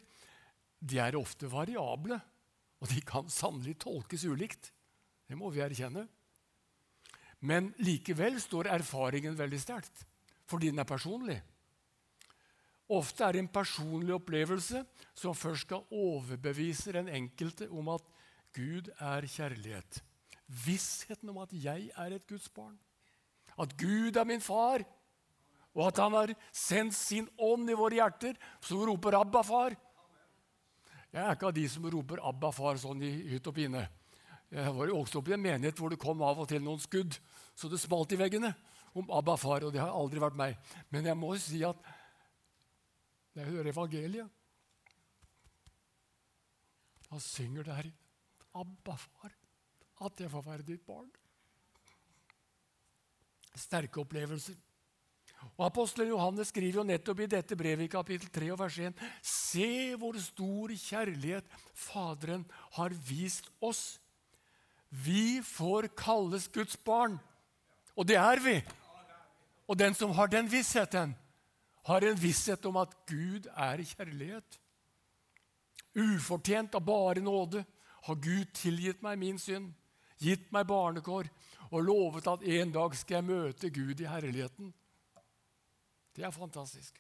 de 0.77 0.99
er 1.01 1.17
ofte 1.17 1.49
variable, 1.49 2.17
og 2.77 2.89
de 2.91 3.01
kan 3.05 3.29
sannelig 3.33 3.77
tolkes 3.81 4.25
ulikt. 4.29 4.71
Det 5.27 5.37
må 5.37 5.49
vi 5.53 5.63
erkjenne. 5.65 6.05
Men 7.47 7.71
likevel 7.81 8.37
står 8.41 8.69
erfaringen 8.73 9.37
veldig 9.37 9.59
sterkt, 9.61 10.03
fordi 10.49 10.71
den 10.71 10.81
er 10.81 10.89
personlig. 10.89 11.37
Ofte 12.87 13.25
er 13.25 13.35
det 13.35 13.43
en 13.43 13.51
personlig 13.51 14.13
opplevelse 14.15 14.83
som 15.17 15.35
først 15.35 15.67
skal 15.67 15.83
overbevise 15.91 16.93
den 16.95 17.09
enkelte 17.11 17.67
om 17.67 17.89
at 17.91 18.05
Gud 18.55 18.87
er 18.95 19.27
kjærlighet. 19.27 19.99
Vissheten 20.47 21.29
om 21.33 21.41
at 21.43 21.51
jeg 21.51 21.89
er 21.91 22.15
et 22.15 22.27
Guds 22.29 22.47
barn. 22.49 22.77
At 23.59 23.73
Gud 23.77 24.15
er 24.15 24.27
min 24.27 24.41
far, 24.41 24.85
og 25.75 25.89
at 25.89 25.99
han 26.01 26.15
har 26.15 26.33
sendt 26.55 26.95
sin 26.95 27.27
ånd 27.37 27.69
i 27.69 27.75
våre 27.77 27.99
hjerter, 27.99 28.37
som 28.61 28.81
roper 28.87 29.17
'Abba, 29.17 29.43
far'. 29.43 29.75
Jeg 31.11 31.23
er 31.23 31.35
ikke 31.35 31.47
av 31.47 31.53
de 31.53 31.67
som 31.69 31.85
roper 31.85 32.23
'Abba, 32.23 32.51
far' 32.51 32.79
sånn 32.79 33.03
i 33.03 33.11
hytt 33.33 33.47
og 33.47 33.55
pine. 33.55 33.87
Jeg 34.51 34.73
var 34.73 34.87
jo 34.87 34.97
også 34.97 35.19
oppe 35.19 35.31
i 35.31 35.33
en 35.33 35.43
menighet 35.43 35.75
hvor 35.77 35.89
det 35.89 35.99
kom 35.99 36.21
av 36.21 36.39
og 36.39 36.47
til 36.47 36.63
noen 36.63 36.79
skudd, 36.79 37.19
så 37.53 37.69
det 37.69 37.79
smalt 37.79 38.11
i 38.13 38.15
veggene 38.15 38.55
om 38.95 39.11
'Abba, 39.11 39.35
far', 39.35 39.65
og 39.65 39.73
det 39.73 39.81
har 39.81 39.91
aldri 39.91 40.19
vært 40.19 40.39
meg. 40.39 40.57
Men 40.89 41.05
jeg 41.05 41.17
må 41.17 41.37
si 41.37 41.63
at 41.63 41.75
når 43.37 43.45
jeg 43.45 43.53
hører 43.53 43.69
evangeliet 43.69 44.29
Han 47.11 47.19
synger 47.21 47.63
der 47.63 47.91
'Abba, 48.57 48.95
far', 48.97 49.35
at 50.05 50.19
jeg 50.19 50.31
får 50.31 50.41
være 50.41 50.61
ditt 50.65 50.85
barn. 50.85 51.11
Sterke 53.55 54.01
opplevelser. 54.01 54.55
Og 55.57 55.65
Apostelen 55.65 56.09
Johannes 56.09 56.47
skriver 56.47 56.79
jo 56.81 56.83
nettopp 56.83 57.19
i 57.19 57.29
dette 57.29 57.55
brevet 57.55 57.85
i 57.85 57.87
kapittel 57.87 58.29
3 58.33 58.51
og 58.51 58.59
vers 58.59 58.77
1.: 58.77 58.93
Se 59.21 59.95
hvor 59.95 60.17
stor 60.19 60.73
kjærlighet 60.73 61.45
Faderen 61.73 62.45
har 62.71 62.89
vist 62.89 63.49
oss. 63.61 63.99
Vi 64.89 65.41
får 65.43 65.87
kalles 65.95 66.47
Guds 66.47 66.77
barn. 66.77 67.19
Og 67.95 68.07
det 68.07 68.17
er 68.17 68.39
vi. 68.39 68.61
Og 69.67 69.77
den 69.79 69.93
som 69.93 70.11
har 70.11 70.27
den 70.27 70.51
vissheten, 70.51 71.15
har 71.87 72.03
en 72.03 72.19
visshet 72.19 72.65
om 72.67 72.79
at 72.81 72.93
Gud 73.07 73.47
er 73.55 73.83
kjærlighet. 73.83 74.59
Ufortjent 75.97 76.75
av 76.75 76.83
bare 76.85 77.23
nåde 77.23 77.63
har 78.07 78.21
Gud 78.23 78.51
tilgitt 78.55 79.01
meg 79.05 79.19
min 79.21 79.39
synd, 79.39 79.71
gitt 80.19 80.51
meg 80.51 80.67
barnekår 80.67 81.29
og 81.71 81.83
lovet 81.83 82.27
at 82.27 82.43
en 82.43 82.73
dag 82.75 82.95
skal 82.95 83.19
jeg 83.19 83.27
møte 83.29 83.71
Gud 83.73 84.03
i 84.03 84.09
herligheten. 84.09 84.73
Det 86.15 86.25
er 86.25 86.35
fantastisk. 86.35 86.95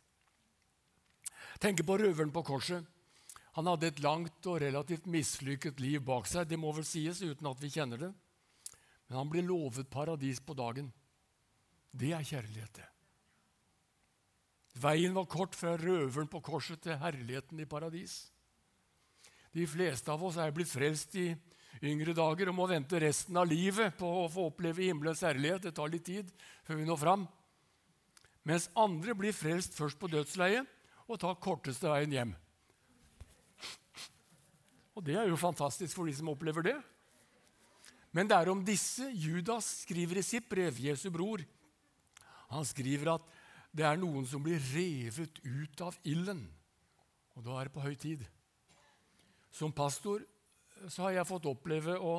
Tenk 1.59 1.81
på 1.85 1.97
røveren 1.99 2.31
på 2.31 2.45
korset. 2.45 2.85
Han 3.57 3.65
hadde 3.65 3.89
et 3.89 4.03
langt 4.05 4.45
og 4.45 4.59
relativt 4.61 5.07
mislykket 5.09 5.79
liv 5.81 6.03
bak 6.05 6.27
seg. 6.29 6.45
Det 6.45 6.59
må 6.61 6.71
vel 6.77 6.85
sies 6.85 7.23
uten 7.25 7.49
at 7.49 7.61
vi 7.61 7.71
kjenner 7.73 8.03
det. 8.07 8.11
Men 9.07 9.23
han 9.23 9.31
blir 9.31 9.47
lovet 9.47 9.89
paradis 9.89 10.39
på 10.43 10.53
dagen. 10.53 10.91
Det 11.91 12.11
er 12.13 12.27
kjærlighet, 12.27 12.75
det. 12.77 12.85
Veien 14.77 15.15
var 15.15 15.25
kort 15.29 15.55
fra 15.57 15.73
røveren 15.79 16.29
på 16.29 16.41
korset 16.45 16.81
til 16.83 16.97
herligheten 17.01 17.59
i 17.61 17.69
paradis. 17.69 18.27
De 19.55 19.65
fleste 19.65 20.11
av 20.13 20.21
oss 20.23 20.37
er 20.37 20.53
blitt 20.53 20.69
frelst 20.69 21.15
i 21.17 21.31
yngre 21.81 22.13
dager 22.17 22.51
og 22.51 22.57
må 22.59 22.67
vente 22.69 22.99
resten 23.01 23.37
av 23.37 23.47
livet 23.49 23.95
på 23.97 24.09
å 24.23 24.27
få 24.29 24.49
oppleve 24.51 24.85
himmelens 24.85 25.23
herlighet. 25.25 25.65
Det 25.65 25.73
tar 25.77 25.89
litt 25.89 26.05
tid 26.05 26.29
før 26.67 26.81
vi 26.81 26.87
når 26.89 27.01
fram. 27.01 27.25
Mens 28.47 28.69
andre 28.77 29.15
blir 29.17 29.35
frelst 29.35 29.75
først 29.77 29.99
på 29.99 30.09
dødsleiet 30.11 30.67
og 31.07 31.19
tar 31.21 31.39
korteste 31.41 31.89
veien 31.89 32.13
hjem. 32.13 32.35
Og 34.97 35.03
Det 35.05 35.17
er 35.17 35.27
jo 35.29 35.37
fantastisk 35.37 35.93
for 35.93 36.09
de 36.09 36.15
som 36.17 36.29
opplever 36.31 36.65
det. 36.71 36.77
Men 38.11 38.29
det 38.29 38.37
er 38.37 38.49
om 38.49 38.63
disse 38.65 39.05
Judas 39.13 39.83
skriver 39.83 40.17
i 40.17 40.25
sitt 40.25 40.47
brev, 40.49 40.73
Jesu 40.81 41.09
bror. 41.13 41.43
Han 42.49 42.65
skriver 42.65 43.13
at 43.13 43.36
det 43.77 43.85
er 43.85 43.99
noen 44.01 44.25
som 44.25 44.41
blir 44.41 44.61
revet 44.73 45.37
ut 45.45 45.83
av 45.85 45.97
ilden. 46.07 46.41
Og 47.37 47.45
da 47.45 47.59
er 47.59 47.67
det 47.67 47.75
på 47.75 47.83
høy 47.83 47.93
tid. 47.99 48.23
Som 49.53 49.73
pastor 49.75 50.23
så 50.89 51.07
har 51.07 51.19
jeg 51.19 51.29
fått 51.29 51.45
oppleve 51.49 51.97
å, 51.97 52.15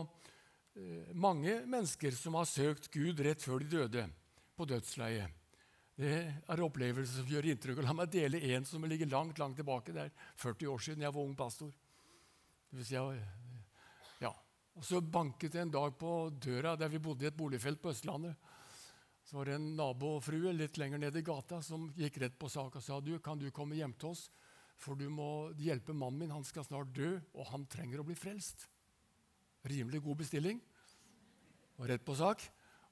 eh, 0.77 1.11
mange 1.15 1.65
mennesker 1.67 2.15
som 2.15 2.35
har 2.35 2.47
søkt 2.47 2.91
Gud 2.95 3.21
rett 3.21 3.43
før 3.43 3.59
de 3.63 3.69
døde, 3.75 4.09
på 4.57 4.67
dødsleiet. 4.67 5.31
Det 5.99 6.15
er 6.49 6.63
opplevelser 6.63 7.23
som 7.23 7.27
gjør 7.27 7.51
inntrykk. 7.51 7.79
Og 7.79 7.85
La 7.85 7.93
meg 7.93 8.11
dele 8.11 8.39
en 8.55 8.65
som 8.65 8.83
ligger 8.83 9.11
langt 9.11 9.39
langt 9.39 9.57
tilbake. 9.59 9.93
Det 9.93 10.05
er 10.07 10.11
40 10.37 10.67
år 10.71 10.79
siden 10.79 11.03
jeg 11.03 11.15
var 11.15 11.23
ung 11.23 11.35
pastor. 11.35 11.73
Det 12.71 12.79
vil 12.79 12.87
si, 12.87 12.95
ja. 12.95 14.33
Og 14.77 14.85
Så 14.85 15.01
banket 15.01 15.53
det 15.53 15.61
en 15.61 15.71
dag 15.71 15.99
på 15.99 16.31
døra 16.39 16.77
der 16.77 16.89
vi 16.89 16.99
bodde 16.99 17.25
i 17.25 17.27
et 17.27 17.37
boligfelt 17.37 17.83
på 17.83 17.91
Østlandet. 17.91 18.37
Så 19.29 19.37
var 19.37 19.45
det 19.45 19.59
en 19.59 19.75
nabofrue 19.77 20.55
litt 20.57 20.79
lenger 20.81 21.03
ned 21.03 21.17
i 21.21 21.21
gata 21.21 21.59
som 21.61 21.91
gikk 21.93 22.15
rett 22.23 22.37
på 22.41 22.49
sak 22.49 22.79
og 22.79 22.81
sa 22.81 22.97
du, 23.05 23.19
kan 23.21 23.37
du 23.37 23.51
komme 23.53 23.77
hjem 23.77 23.93
til 24.01 24.15
oss, 24.15 24.23
for 24.81 24.97
du 24.97 25.05
må 25.13 25.51
hjelpe 25.61 25.93
mannen 25.93 26.23
min. 26.23 26.33
Han 26.33 26.47
skal 26.49 26.65
snart 26.65 26.95
dø, 26.97 27.11
og 27.37 27.51
han 27.51 27.67
trenger 27.69 28.01
å 28.01 28.07
bli 28.09 28.17
frelst. 28.17 28.65
Rimelig 29.69 30.01
god 30.07 30.23
bestilling. 30.23 30.63
Og 31.77 31.91
rett 31.91 32.07
på 32.09 32.17
sak. 32.17 32.41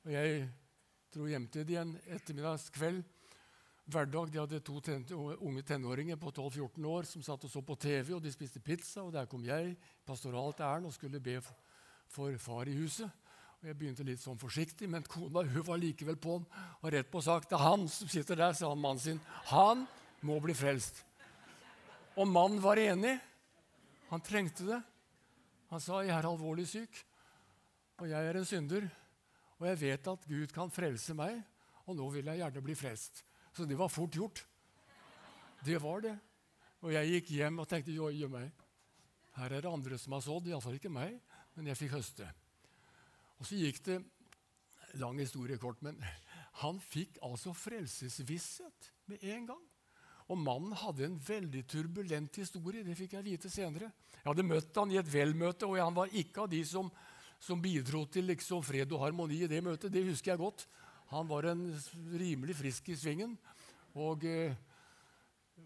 Og 0.05 0.13
jeg 0.13 0.45
dro 1.15 1.31
hjem 1.31 1.47
til 1.49 1.65
dem 1.71 1.87
en 1.87 1.97
ettermiddagskveld. 2.19 3.01
Hverdag, 3.89 4.29
De 4.35 4.43
hadde 4.43 4.61
to 4.67 4.77
ten 4.85 5.07
unge 5.17 5.65
tenåringer 5.65 6.21
på 6.21 6.35
12-14 6.35 6.91
år 6.91 7.09
som 7.09 7.25
satt 7.25 7.49
og 7.49 7.55
så 7.55 7.65
på 7.65 7.79
TV, 7.81 8.13
og 8.13 8.21
de 8.21 8.35
spiste 8.35 8.61
pizza. 8.61 9.07
og 9.07 9.15
Der 9.17 9.25
kom 9.25 9.47
jeg, 9.47 9.79
pastoralt 10.05 10.61
ærend, 10.61 10.91
og 10.91 10.93
skulle 10.93 11.23
be 11.23 11.41
for 12.13 12.37
far 12.37 12.69
i 12.69 12.77
huset. 12.77 13.09
Og 13.61 13.69
Jeg 13.71 13.79
begynte 13.79 14.05
litt 14.07 14.21
sånn 14.23 14.39
forsiktig, 14.39 14.89
men 14.91 15.07
kona 15.09 15.43
hun 15.47 15.65
var 15.67 15.81
likevel 15.81 16.19
på 16.21 16.37
han. 16.37 16.45
Og 16.83 16.93
rett 16.93 17.09
på 17.11 17.23
sak 17.25 17.49
er 17.51 17.63
han 17.63 17.87
som 17.91 18.11
sitter 18.13 18.39
der, 18.39 18.53
sa 18.55 18.69
han 18.71 18.83
mannen 18.83 19.03
sin. 19.03 19.21
Han 19.53 19.87
må 20.27 20.39
bli 20.45 20.55
frelst. 20.57 21.03
Og 22.17 22.29
mannen 22.29 22.61
var 22.63 22.81
enig. 22.81 23.17
Han 24.11 24.23
trengte 24.25 24.69
det. 24.69 24.83
Han 25.71 25.81
sa, 25.81 26.03
'Jeg 26.03 26.15
er 26.15 26.29
alvorlig 26.29 26.69
syk, 26.69 27.07
og 27.99 28.09
jeg 28.09 28.27
er 28.27 28.37
en 28.37 28.45
synder.' 28.45 28.91
Og 29.59 29.67
jeg 29.67 29.81
vet 29.81 30.09
at 30.09 30.27
Gud 30.29 30.53
kan 30.53 30.71
frelse 30.71 31.15
meg, 31.15 31.43
og 31.87 31.97
nå 31.97 32.11
vil 32.11 32.27
jeg 32.27 32.39
gjerne 32.43 32.63
bli 32.63 32.75
frelst. 32.75 33.25
Så 33.53 33.65
det 33.65 33.79
var 33.79 33.89
fort 33.89 34.13
gjort. 34.13 34.45
Det 35.65 35.83
var 35.83 36.01
det. 36.01 36.19
Og 36.85 36.93
jeg 36.93 37.09
gikk 37.09 37.31
hjem 37.39 37.59
og 37.59 37.69
tenkte 37.69 37.95
joi 37.95 38.29
meg. 38.29 38.53
Her 39.37 39.53
er 39.53 39.65
det 39.65 39.73
andre 39.73 39.99
som 39.99 40.13
har 40.13 40.21
sådd, 40.21 40.47
iallfall 40.49 40.77
ikke 40.77 40.93
meg, 40.93 41.17
men 41.55 41.67
jeg 41.67 41.77
fikk 41.77 41.97
høste. 41.97 42.29
Og 43.41 43.49
så 43.49 43.59
gikk 43.61 43.83
det 43.87 44.01
lang 45.01 45.19
historie 45.21 45.59
kort, 45.61 45.83
men 45.85 45.99
han 46.63 46.79
fikk 46.81 47.19
altså 47.25 47.53
frelsesvisshet 47.57 48.93
med 49.11 49.25
en 49.35 49.51
gang. 49.53 49.65
Og 50.27 50.41
mannen 50.41 50.73
hadde 50.75 51.05
en 51.07 51.19
veldig 51.23 51.63
turbulent 51.71 52.41
historie. 52.41 52.83
Det 52.83 52.97
fikk 52.99 53.15
jeg 53.15 53.27
vite 53.27 53.51
senere. 53.53 53.93
Jeg 54.17 54.27
hadde 54.27 54.47
møtt 54.49 54.81
han 54.81 54.95
i 54.95 54.99
et 54.99 55.13
velmøte, 55.13 55.69
og 55.69 55.79
han 55.79 55.95
var 55.95 56.11
ikke 56.17 56.47
av 56.47 56.51
de 56.51 56.65
som 56.67 56.91
som 57.43 57.61
bidro 57.63 58.05
til 58.11 58.31
liksom 58.31 58.63
fred 58.65 58.93
og 58.93 59.03
harmoni 59.05 59.43
i 59.45 59.51
det 59.51 59.63
møtet. 59.65 59.93
Det 59.93 60.05
husker 60.09 60.33
jeg 60.33 60.41
godt. 60.41 60.67
Han 61.13 61.29
var 61.29 61.51
en 61.53 61.69
rimelig 62.19 62.57
frisk 62.59 62.89
i 62.91 62.97
svingen. 62.99 63.37
Og, 63.95 64.25
eh, 64.25 64.55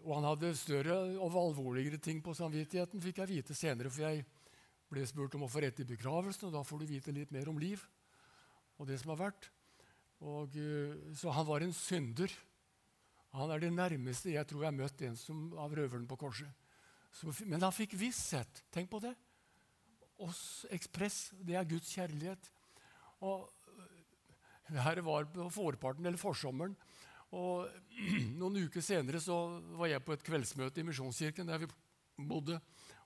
og 0.03 0.15
han 0.17 0.27
hadde 0.29 0.53
større 0.55 0.97
og 1.17 1.37
alvorligere 1.41 1.97
ting 1.97 2.21
på 2.23 2.35
samvittigheten, 2.37 3.01
fikk 3.01 3.23
jeg 3.23 3.31
vite 3.31 3.55
senere. 3.57 3.89
For 3.89 4.05
jeg 4.05 4.25
ble 4.91 5.05
spurt 5.07 5.35
om 5.37 5.47
å 5.47 5.49
få 5.51 5.63
rett 5.63 5.79
i 5.81 5.87
begravelsen, 5.87 6.49
og 6.49 6.55
da 6.57 6.61
får 6.67 6.81
du 6.81 6.91
vite 6.91 7.15
litt 7.15 7.31
mer 7.33 7.49
om 7.49 7.59
liv 7.59 7.83
og 8.81 8.87
det 8.89 8.97
som 9.01 9.13
har 9.13 9.19
vært. 9.29 9.49
Og, 10.21 10.55
eh, 10.57 10.95
så 11.17 11.33
han 11.33 11.47
var 11.47 11.63
en 11.63 11.73
synder. 11.73 12.31
Han 13.37 13.51
er 13.53 13.61
det 13.63 13.73
nærmeste 13.73 14.33
jeg 14.33 14.47
tror 14.47 14.63
jeg 14.65 14.71
har 14.73 14.79
møtt 14.79 15.03
en 15.07 15.17
som, 15.17 15.43
av 15.57 15.73
røveren 15.73 16.07
på 16.09 16.19
korset. 16.19 16.49
men 17.45 17.61
han 17.61 17.71
fikk 17.75 17.93
visshet. 17.99 18.63
Tenk 18.71 18.89
på 18.89 18.99
det 19.03 19.15
oss 20.21 20.65
ekspress. 20.73 21.31
Det 21.41 21.57
er 21.57 21.67
Guds 21.67 21.91
kjærlighet. 21.95 22.49
Og 23.25 23.49
her 24.71 25.01
var 25.05 25.27
på 25.33 25.47
forparten, 25.53 26.05
eller 26.05 26.21
forsommeren. 26.21 26.75
Og 27.31 27.69
Noen 28.39 28.65
uker 28.65 28.83
senere 28.83 29.21
så 29.23 29.37
var 29.79 29.91
jeg 29.91 30.03
på 30.05 30.15
et 30.15 30.25
kveldsmøte 30.27 30.81
i 30.81 30.87
Misjonskirken 30.87 31.49
der 31.49 31.63
vi 31.63 31.69
bodde. 32.27 32.59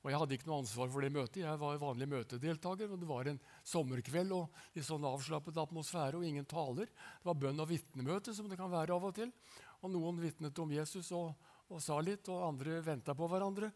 Og 0.06 0.12
Jeg 0.14 0.20
hadde 0.22 0.36
ikke 0.38 0.46
noe 0.46 0.62
ansvar 0.62 0.90
for 0.94 1.02
det 1.02 1.10
møtet. 1.10 1.40
Jeg 1.42 1.58
var 1.58 1.80
vanlig 1.82 2.06
møtedeltaker. 2.12 2.92
og 2.94 3.00
Det 3.02 3.08
var 3.10 3.26
en 3.26 3.40
sommerkveld 3.66 4.36
og 4.38 4.60
litt 4.76 4.86
sånn 4.86 5.08
avslappet 5.10 5.58
atmosfære 5.58 6.20
og 6.20 6.26
ingen 6.28 6.46
taler. 6.46 6.86
Det 6.86 7.26
var 7.26 7.40
bønn- 7.42 7.62
og 7.64 7.72
vitnemøte, 7.72 8.36
som 8.38 8.46
det 8.48 8.60
kan 8.60 8.70
være 8.70 8.94
av 8.94 9.08
og 9.10 9.16
til. 9.18 9.34
Og 9.82 9.90
Noen 9.90 10.22
vitnet 10.22 10.62
om 10.62 10.70
Jesus 10.70 11.10
og, 11.12 11.34
og 11.74 11.82
sa 11.82 11.98
litt, 12.06 12.30
og 12.30 12.46
andre 12.52 12.84
venta 12.86 13.18
på 13.18 13.26
hverandre. 13.32 13.72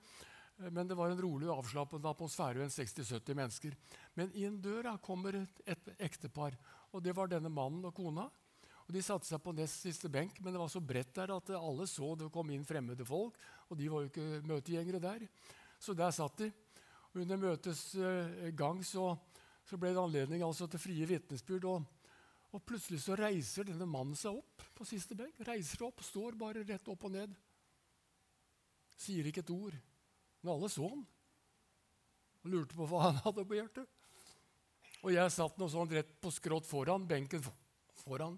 Men 0.70 0.86
det 0.86 1.00
var 1.00 1.10
en 1.10 1.22
rolig 1.24 1.50
og 1.50 1.64
avslappet 1.64 2.06
atmosfære. 2.06 2.70
60-70 2.78 3.34
mennesker. 3.34 3.76
Men 4.14 4.30
inn 4.38 4.62
døra 4.62 5.00
kommer 5.02 5.34
et, 5.34 5.62
et, 5.66 5.94
ektepar. 5.98 6.54
og 6.92 7.02
Det 7.02 7.16
var 7.18 7.34
denne 7.34 7.50
mannen 7.50 7.90
og 7.90 7.96
kona. 7.98 8.30
Og 8.86 8.94
De 8.94 9.02
satte 9.02 9.26
seg 9.26 9.42
på 9.42 9.54
nest 9.58 9.82
siste 9.82 10.10
benk, 10.10 10.38
men 10.42 10.54
det 10.54 10.62
var 10.62 10.70
så 10.70 10.82
bredt 10.82 11.16
der 11.18 11.34
at 11.34 11.50
alle 11.58 11.90
så 11.90 12.14
det 12.18 12.30
kom 12.30 12.54
inn 12.54 12.66
fremmede 12.66 13.06
folk. 13.06 13.34
Og 13.70 13.82
de 13.82 13.90
var 13.90 14.06
jo 14.06 14.12
ikke 14.14 14.46
møtegjengere 14.46 15.02
der. 15.02 15.26
Så 15.80 15.96
der 15.98 16.12
satt 16.16 16.42
de. 16.42 16.50
Og 17.10 17.22
under 17.24 17.40
møtets 17.42 17.84
eh, 17.96 18.50
gang 18.58 18.82
så, 18.86 19.14
så, 19.66 19.78
ble 19.80 19.94
det 19.96 20.02
anledning 20.02 20.44
altså 20.46 20.68
til 20.70 20.82
frie 20.82 21.08
vitnesbyrd. 21.10 21.68
Og, 21.72 21.86
og, 22.52 22.66
plutselig 22.68 23.02
så 23.04 23.18
reiser 23.18 23.70
denne 23.70 23.88
mannen 23.90 24.18
seg 24.20 24.38
opp 24.38 24.66
på 24.76 24.88
siste 24.88 25.18
benk. 25.18 25.40
Reiser 25.48 25.88
opp, 25.88 26.04
står 26.06 26.38
bare 26.40 26.66
rett 26.68 26.92
opp 26.92 27.08
og 27.08 27.16
ned. 27.16 27.38
Sier 29.00 29.30
ikke 29.30 29.46
et 29.46 29.56
ord. 29.56 29.80
Men 30.42 30.54
alle 30.56 30.70
så 30.72 30.88
han 30.92 31.08
og 32.40 32.52
lurte 32.54 32.78
på 32.78 32.86
hva 32.88 33.10
han 33.10 33.18
hadde 33.26 33.44
på 33.48 33.58
hjertet. 33.58 33.98
Og 35.04 35.12
jeg 35.14 35.32
satt 35.32 35.58
noe 35.60 35.72
sånn 35.72 35.92
rett 35.92 36.12
på 36.24 36.32
skrått 36.32 36.68
foran 36.68 37.08
benken 37.08 37.44
foran. 38.02 38.38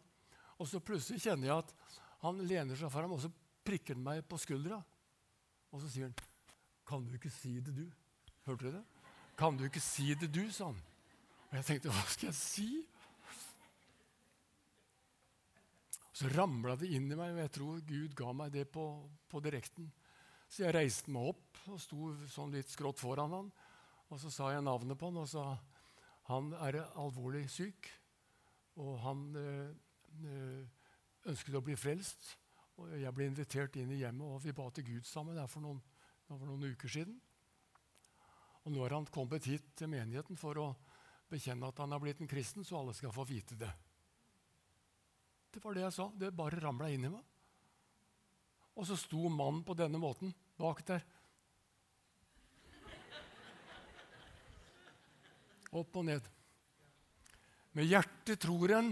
Og 0.62 0.70
så 0.70 0.82
plutselig 0.84 1.24
kjenner 1.24 1.50
jeg 1.50 1.64
at 1.64 1.74
han 2.22 2.42
lener 2.46 2.78
seg 2.78 2.92
fram, 2.94 3.14
og 3.16 3.22
så 3.24 3.32
prikker 3.66 3.98
han 3.98 4.06
meg 4.06 4.26
på 4.30 4.38
skuldra. 4.42 4.78
Og 5.74 5.82
så 5.82 5.90
sier 5.90 6.10
han, 6.10 6.18
'Kan 6.92 7.06
du 7.08 7.14
ikke 7.16 7.30
si 7.32 7.54
det, 7.64 7.72
du?' 7.72 7.92
Hørte 8.46 8.66
du 8.66 8.72
det? 8.72 8.84
'Kan 9.38 9.58
du 9.58 9.64
ikke 9.64 9.80
si 9.80 10.14
det, 10.14 10.28
du?' 10.28 10.52
sa 10.52 10.66
han. 10.66 10.82
Og 11.50 11.56
jeg 11.56 11.66
tenkte, 11.66 11.90
'Hva 11.90 12.08
skal 12.08 12.28
jeg 12.28 12.36
si?' 12.36 12.88
Så 16.12 16.28
ramla 16.28 16.76
det 16.76 16.92
inn 16.92 17.12
i 17.12 17.16
meg, 17.16 17.32
og 17.32 17.38
jeg 17.38 17.52
tror 17.52 17.80
Gud 17.88 18.16
ga 18.16 18.32
meg 18.34 18.52
det 18.52 18.68
på, 18.70 19.10
på 19.30 19.40
direkten. 19.40 19.92
Så 20.50 20.66
jeg 20.66 20.76
reiste 20.76 21.12
meg 21.12 21.32
opp 21.32 21.62
og 21.72 21.80
sto 21.80 22.12
sånn 22.28 22.52
litt 22.52 22.70
skrått 22.70 23.00
foran 23.00 23.32
han. 23.32 23.52
Og 24.10 24.20
så 24.20 24.30
sa 24.30 24.52
jeg 24.52 24.62
navnet 24.68 25.00
på 25.00 25.08
han 25.08 25.18
og 25.18 25.30
sa 25.32 25.58
han 26.28 26.52
er 26.54 26.84
alvorlig 27.00 27.50
syk. 27.50 27.88
Og 28.76 29.00
han 29.00 29.36
øh, 29.36 30.68
ønsket 31.26 31.56
å 31.56 31.64
bli 31.64 31.76
frelst. 31.80 32.36
Og 32.78 32.92
jeg 33.00 33.16
ble 33.16 33.32
invitert 33.32 33.76
inn 33.80 33.96
i 33.96 34.02
hjemmet, 34.04 34.28
og 34.28 34.44
vi 34.44 34.52
ba 34.52 34.68
til 34.70 34.86
Gud 34.92 35.08
sammen 35.08 35.40
der 35.40 35.48
for 35.48 35.64
noen, 35.64 35.82
for 36.40 36.48
noen 36.48 36.74
uker 36.74 36.92
siden. 36.92 37.18
Og 38.62 38.74
nå 38.74 38.84
har 38.84 38.96
han 38.96 39.08
kommet 39.10 39.48
hit 39.50 39.72
til 39.78 39.90
menigheten 39.90 40.38
for 40.38 40.60
å 40.62 40.68
bekjenne 41.32 41.70
at 41.72 41.80
han 41.82 41.96
har 41.96 42.02
blitt 42.04 42.22
en 42.22 42.30
kristen, 42.30 42.66
så 42.68 42.82
alle 42.82 42.94
skal 42.94 43.14
få 43.16 43.26
vite 43.26 43.58
det. 43.58 43.72
Det 45.52 45.64
var 45.64 45.76
det 45.76 45.86
jeg 45.86 45.96
sa. 45.96 46.08
Det 46.16 46.32
bare 46.36 46.62
ramla 46.62 46.90
inn 46.92 47.08
i 47.08 47.12
meg. 47.12 47.24
Og 48.80 48.88
så 48.88 48.96
sto 49.00 49.28
mannen 49.28 49.66
på 49.68 49.76
denne 49.76 50.00
måten 50.00 50.32
bak 50.60 50.84
der. 50.88 51.04
Opp 55.72 55.96
og 56.00 56.08
ned. 56.08 56.26
Med 57.76 57.88
hjertet 57.88 58.42
tror 58.44 58.74
en 58.76 58.92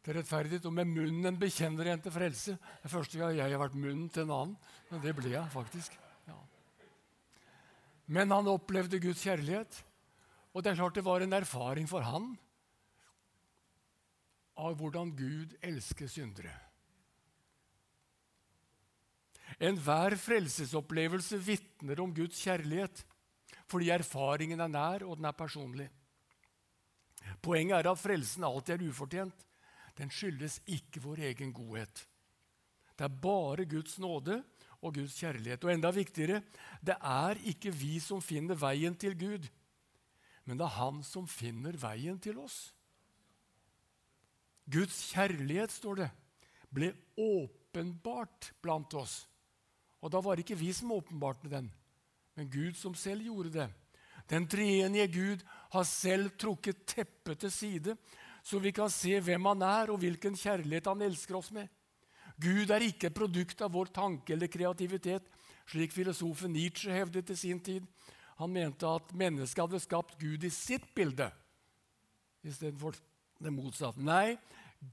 til 0.00 0.16
rettferdighet, 0.16 0.66
og 0.66 0.74
med 0.74 0.88
munnen 0.88 1.38
bekjenner 1.38 1.92
en 1.92 2.04
til 2.04 2.14
frelse. 2.14 2.54
Det 2.56 2.88
er 2.88 2.94
første 2.94 3.20
gang 3.20 3.34
jeg 3.36 3.52
har 3.52 3.60
vært 3.60 3.76
munnen 3.76 4.06
til 4.08 4.24
en 4.24 4.36
annen, 4.36 4.60
men 4.90 5.02
det 5.04 5.16
ble 5.18 5.34
jeg 5.34 5.52
faktisk. 5.52 5.99
Men 8.10 8.32
han 8.34 8.48
opplevde 8.50 8.98
Guds 9.02 9.22
kjærlighet, 9.22 9.76
og 10.50 10.64
det 10.64 10.72
er 10.72 10.80
klart 10.80 10.96
det 10.98 11.06
var 11.06 11.22
en 11.22 11.36
erfaring 11.36 11.86
for 11.86 12.02
han 12.02 12.32
av 14.60 14.74
hvordan 14.76 15.12
Gud 15.16 15.54
elsker 15.64 16.10
syndere. 16.10 16.52
Enhver 19.60 20.16
frelsesopplevelse 20.18 21.38
vitner 21.44 22.02
om 22.02 22.12
Guds 22.14 22.38
kjærlighet 22.42 23.04
fordi 23.70 23.92
erfaringen 23.94 24.58
er 24.64 24.70
nær, 24.70 25.04
og 25.06 25.20
den 25.20 25.28
er 25.28 25.36
personlig. 25.36 25.86
Poenget 27.38 27.76
er 27.78 27.88
at 27.92 28.00
frelsen 28.00 28.42
alltid 28.46 28.74
er 28.74 28.88
ufortjent. 28.90 29.44
Den 29.94 30.10
skyldes 30.10 30.58
ikke 30.66 31.02
vår 31.04 31.22
egen 31.28 31.52
godhet. 31.54 32.02
Det 32.98 33.06
er 33.06 33.20
bare 33.22 33.68
Guds 33.70 33.94
nåde 34.02 34.40
og 34.80 34.94
Guds 34.96 35.16
kjærlighet. 35.20 35.64
Og 35.64 35.72
enda 35.72 35.90
viktigere 35.94 36.42
det 36.80 36.96
er 36.96 37.40
ikke 37.52 37.72
vi 37.74 37.98
som 38.02 38.22
finner 38.24 38.58
veien 38.58 38.96
til 38.96 39.16
Gud, 39.18 39.48
men 40.44 40.58
det 40.58 40.66
er 40.66 40.78
Han 40.80 41.02
som 41.06 41.28
finner 41.28 41.76
veien 41.78 42.18
til 42.18 42.38
oss. 42.40 42.72
Guds 44.70 44.96
kjærlighet, 45.12 45.72
står 45.74 46.00
det, 46.04 46.08
ble 46.70 46.92
åpenbart 47.18 48.52
blant 48.62 48.94
oss. 48.94 49.24
Og 50.00 50.12
da 50.12 50.20
var 50.22 50.36
det 50.36 50.46
ikke 50.46 50.60
vi 50.60 50.72
som 50.72 50.92
åpenbarte 50.94 51.50
den, 51.50 51.68
men 52.38 52.50
Gud 52.50 52.78
som 52.78 52.94
selv 52.94 53.26
gjorde 53.26 53.52
det. 53.58 53.68
Den 54.30 54.46
treenige 54.48 55.08
Gud 55.10 55.42
har 55.72 55.84
selv 55.84 56.30
trukket 56.38 56.86
teppet 56.86 57.42
til 57.42 57.52
side, 57.52 57.96
så 58.42 58.58
vi 58.62 58.72
kan 58.72 58.90
se 58.90 59.18
hvem 59.20 59.50
han 59.50 59.62
er, 59.66 59.90
og 59.90 59.98
hvilken 60.00 60.38
kjærlighet 60.38 60.86
han 60.86 61.02
elsker 61.02 61.36
oss 61.36 61.50
med. 61.52 61.68
Gud 62.40 62.72
er 62.72 62.86
ikke 62.86 63.10
et 63.10 63.16
produkt 63.16 63.60
av 63.64 63.74
vår 63.74 63.90
tanke 63.94 64.34
eller 64.34 64.50
kreativitet, 64.50 65.26
slik 65.68 65.92
filosofen 65.92 66.52
Nietzsche 66.54 66.92
hevdet 66.94 67.32
i 67.34 67.36
sin 67.38 67.60
tid. 67.60 67.84
Han 68.40 68.52
mente 68.54 68.88
at 68.88 69.12
mennesket 69.12 69.60
hadde 69.66 69.82
skapt 69.82 70.16
Gud 70.20 70.44
i 70.46 70.52
sitt 70.54 70.86
bilde 70.96 71.28
istedenfor 72.46 72.96
det 73.40 73.52
motsatte. 73.52 74.00
Nei, 74.00 74.38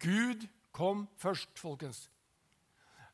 Gud 0.01 0.43
kom 0.75 1.05
først, 1.19 1.53
folkens. 1.60 2.07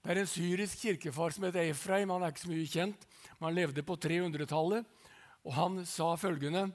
Det 0.03 0.11
er 0.11 0.19
en 0.23 0.27
syrisk 0.27 0.81
kirkefar 0.83 1.31
som 1.31 1.45
heter 1.45 1.69
Efraim. 1.69 2.11
Han 2.11 2.25
er 2.25 2.33
ikke 2.33 2.43
så 2.43 2.51
mye 2.51 2.67
kjent, 2.67 3.05
men 3.37 3.45
han 3.47 3.55
levde 3.55 3.85
på 3.87 3.95
300-tallet. 3.95 4.89
Og 5.43 5.55
han 5.55 5.83
sa 5.87 6.13
følgende 6.19 6.69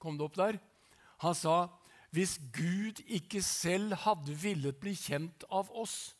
Kom 0.00 0.16
det 0.16 0.24
opp 0.24 0.36
der? 0.38 0.56
Han 1.20 1.34
sa 1.36 1.68
hvis 2.10 2.36
Gud 2.54 3.02
ikke 3.06 3.42
selv 3.42 3.94
hadde 4.04 4.34
villet 4.42 4.78
bli 4.82 4.96
kjent 4.98 5.44
av 5.50 5.70
oss, 5.70 6.14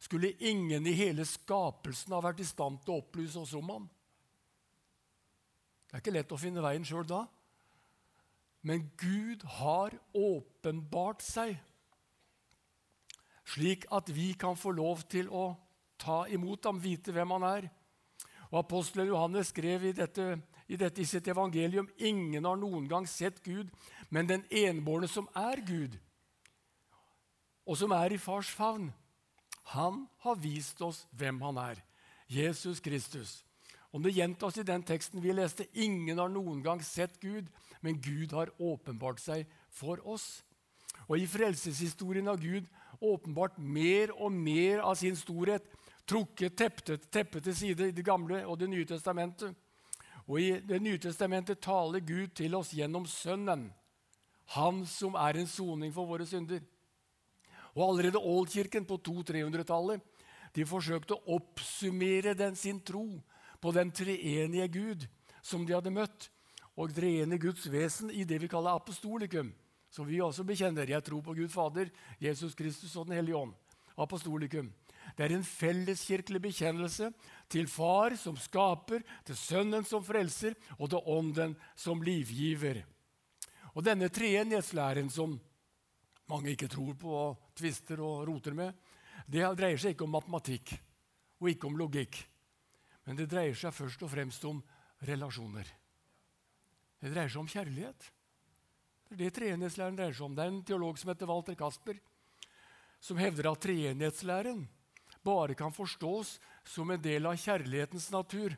skulle 0.00 0.32
ingen 0.40 0.86
i 0.88 0.96
hele 0.96 1.26
skapelsen 1.28 2.14
ha 2.16 2.22
vært 2.24 2.40
i 2.40 2.48
stand 2.48 2.80
til 2.84 2.94
å 2.94 3.02
opplyse 3.02 3.36
oss 3.40 3.52
om 3.58 3.68
ham. 3.68 3.88
Det 5.90 5.98
er 5.98 6.02
ikke 6.04 6.14
lett 6.14 6.32
å 6.32 6.40
finne 6.40 6.64
veien 6.64 6.86
sjøl 6.86 7.04
da. 7.04 7.24
Men 8.64 8.86
Gud 9.00 9.44
har 9.60 9.96
åpenbart 10.16 11.24
seg 11.24 11.58
slik 13.50 13.86
at 13.90 14.10
vi 14.14 14.32
kan 14.38 14.56
få 14.58 14.72
lov 14.76 15.02
til 15.10 15.28
å 15.32 15.50
ta 16.00 16.22
imot 16.30 16.64
ham, 16.68 16.78
vite 16.80 17.12
hvem 17.12 17.34
han 17.36 17.46
er. 17.48 17.66
Og 18.50 18.60
Apostelen 18.62 19.10
Johannes 19.10 19.50
skrev 19.50 19.88
i 19.88 19.96
dette, 19.96 20.36
i 20.70 20.78
dette 20.78 21.02
i 21.02 21.08
sitt 21.08 21.26
evangelium 21.28 21.88
ingen 21.98 22.46
har 22.46 22.58
noen 22.58 22.86
gang 22.88 23.06
sett 23.10 23.42
Gud, 23.42 23.70
men 24.08 24.28
den 24.30 24.44
enbårne 24.54 25.08
som 25.10 25.26
er 25.34 25.58
Gud, 25.66 25.96
og 27.66 27.78
som 27.78 27.92
er 27.94 28.14
i 28.14 28.18
fars 28.22 28.50
favn, 28.54 28.88
han 29.74 30.04
har 30.24 30.38
vist 30.42 30.80
oss 30.82 31.04
hvem 31.14 31.40
han 31.42 31.58
er. 31.62 31.82
Jesus 32.30 32.80
Kristus. 32.82 33.40
Og 33.90 34.02
Det 34.02 34.14
gjentas 34.14 34.58
i 34.58 34.66
den 34.66 34.82
teksten 34.86 35.22
vi 35.22 35.34
leste. 35.34 35.66
Ingen 35.74 36.18
har 36.18 36.30
noen 36.30 36.62
gang 36.62 36.82
sett 36.82 37.18
Gud, 37.20 37.50
men 37.82 37.98
Gud 37.98 38.32
har 38.32 38.52
åpenbart 38.58 39.18
seg 39.22 39.50
for 39.70 39.98
oss. 40.06 40.42
Og 41.08 41.18
I 41.18 41.26
frelseshistorien 41.26 42.26
har 42.30 42.38
Gud 42.38 42.66
åpenbart 43.00 43.58
mer 43.58 44.12
og 44.14 44.30
mer 44.32 44.84
av 44.86 44.94
sin 44.98 45.16
storhet, 45.18 45.66
trukket 46.06 46.56
teppet, 46.58 47.10
teppet 47.10 47.44
til 47.46 47.56
side 47.56 47.90
i 47.90 47.94
Det 47.94 48.06
gamle 48.06 48.44
og 48.46 48.58
Det 48.58 48.70
nye 48.70 48.86
testamentet. 48.86 49.54
Og 50.30 50.38
I 50.38 50.60
Det 50.62 50.78
nye 50.78 50.98
testamentet 51.02 51.58
taler 51.58 52.04
Gud 52.06 52.30
til 52.38 52.54
oss 52.54 52.70
gjennom 52.70 53.06
Sønnen, 53.06 53.72
Han 54.54 54.86
som 54.86 55.14
er 55.14 55.38
en 55.38 55.46
soning 55.46 55.92
for 55.94 56.06
våre 56.06 56.26
synder. 56.26 56.62
Og 57.74 57.82
Allerede 57.88 58.18
Oldkirken 58.18 58.86
på 58.86 58.98
200-300-tallet 58.98 60.00
de 60.54 60.66
forsøkte 60.66 61.14
å 61.14 61.36
oppsummere 61.36 62.34
den, 62.34 62.56
sin 62.56 62.80
tro 62.82 63.20
på 63.60 63.72
den 63.74 63.90
treenige 63.94 64.68
Gud 64.68 65.06
som 65.42 65.66
de 65.66 65.74
hadde 65.76 65.94
møtt, 65.94 66.30
og 66.74 66.94
treenige 66.94 67.46
Guds 67.46 67.66
vesen 67.70 68.10
i 68.10 68.24
det 68.24 68.40
vi 68.42 68.48
kaller 68.50 68.74
apostolikum 68.74 69.52
som 69.90 70.06
vi 70.06 70.20
også 70.22 70.44
bekjenner. 70.46 70.88
Jeg 70.88 71.04
tror 71.04 71.22
på 71.22 71.34
Gud 71.34 71.50
Fader, 71.50 71.90
Jesus 72.22 72.54
Kristus 72.54 72.94
og 72.96 73.06
Den 73.08 73.18
hellige 73.18 73.36
ånd. 73.36 73.54
Apostolikum. 73.98 74.70
Det 75.16 75.26
er 75.26 75.34
en 75.34 75.46
felleskirkelig 75.46 76.40
bekjennelse 76.44 77.10
til 77.50 77.68
Far 77.70 78.16
som 78.20 78.38
skaper, 78.38 79.02
til 79.26 79.36
Sønnen 79.38 79.86
som 79.86 80.04
frelser, 80.04 80.56
og 80.78 80.90
til 80.92 81.02
Ånden 81.06 81.56
som 81.74 82.02
livgiver. 82.02 82.82
Og 83.74 83.84
Denne 83.86 84.10
treenighetslæren 84.10 85.10
som 85.10 85.38
mange 86.30 86.54
ikke 86.54 86.70
tror 86.70 86.94
på 86.98 87.10
og 87.10 87.50
tvister 87.58 88.00
og 88.02 88.26
roter 88.28 88.54
med, 88.54 88.74
det 89.30 89.44
dreier 89.58 89.78
seg 89.78 89.94
ikke 89.94 90.06
om 90.06 90.14
matematikk 90.14 90.72
og 91.40 91.50
ikke 91.50 91.68
om 91.68 91.78
logikk. 91.78 92.16
Men 93.06 93.18
det 93.18 93.30
dreier 93.30 93.56
seg 93.56 93.74
først 93.74 94.02
og 94.04 94.10
fremst 94.12 94.44
om 94.46 94.60
relasjoner. 95.08 95.66
Det 97.00 97.12
dreier 97.12 97.30
seg 97.32 97.42
om 97.42 97.50
kjærlighet. 97.50 98.10
Det 99.08 99.16
er 99.16 99.22
det 99.24 99.34
treenighetslæren 99.38 99.96
dreier 99.98 100.14
seg 100.14 100.26
om. 100.26 100.34
Det 100.36 100.44
er 100.44 100.52
en 100.52 100.64
teolog 100.66 100.98
som 101.00 101.10
heter 101.10 101.30
Walter 101.30 101.56
Kasper, 101.58 101.96
som 103.00 103.18
hevder 103.18 103.48
at 103.50 103.62
treenighetslæren 103.64 104.66
bare 105.26 105.54
kan 105.54 105.72
forstås 105.72 106.38
som 106.64 106.90
en 106.90 107.02
del 107.02 107.26
av 107.26 107.38
kjærlighetens 107.38 108.10
natur. 108.12 108.56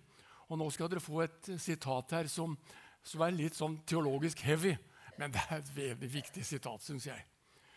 Og 0.48 0.58
Nå 0.60 0.68
skal 0.74 0.90
dere 0.92 1.02
få 1.02 1.22
et 1.24 1.52
sitat 1.62 2.12
her 2.12 2.28
som, 2.30 2.56
som 3.02 3.22
er 3.24 3.36
litt 3.36 3.56
sånn 3.56 3.78
teologisk 3.88 4.42
heavy, 4.46 4.74
men 5.18 5.32
det 5.32 5.42
er 5.48 5.60
et 5.60 5.70
veldig 5.76 6.10
viktig 6.12 6.44
sitat, 6.44 6.82
syns 6.84 7.08
jeg. 7.08 7.24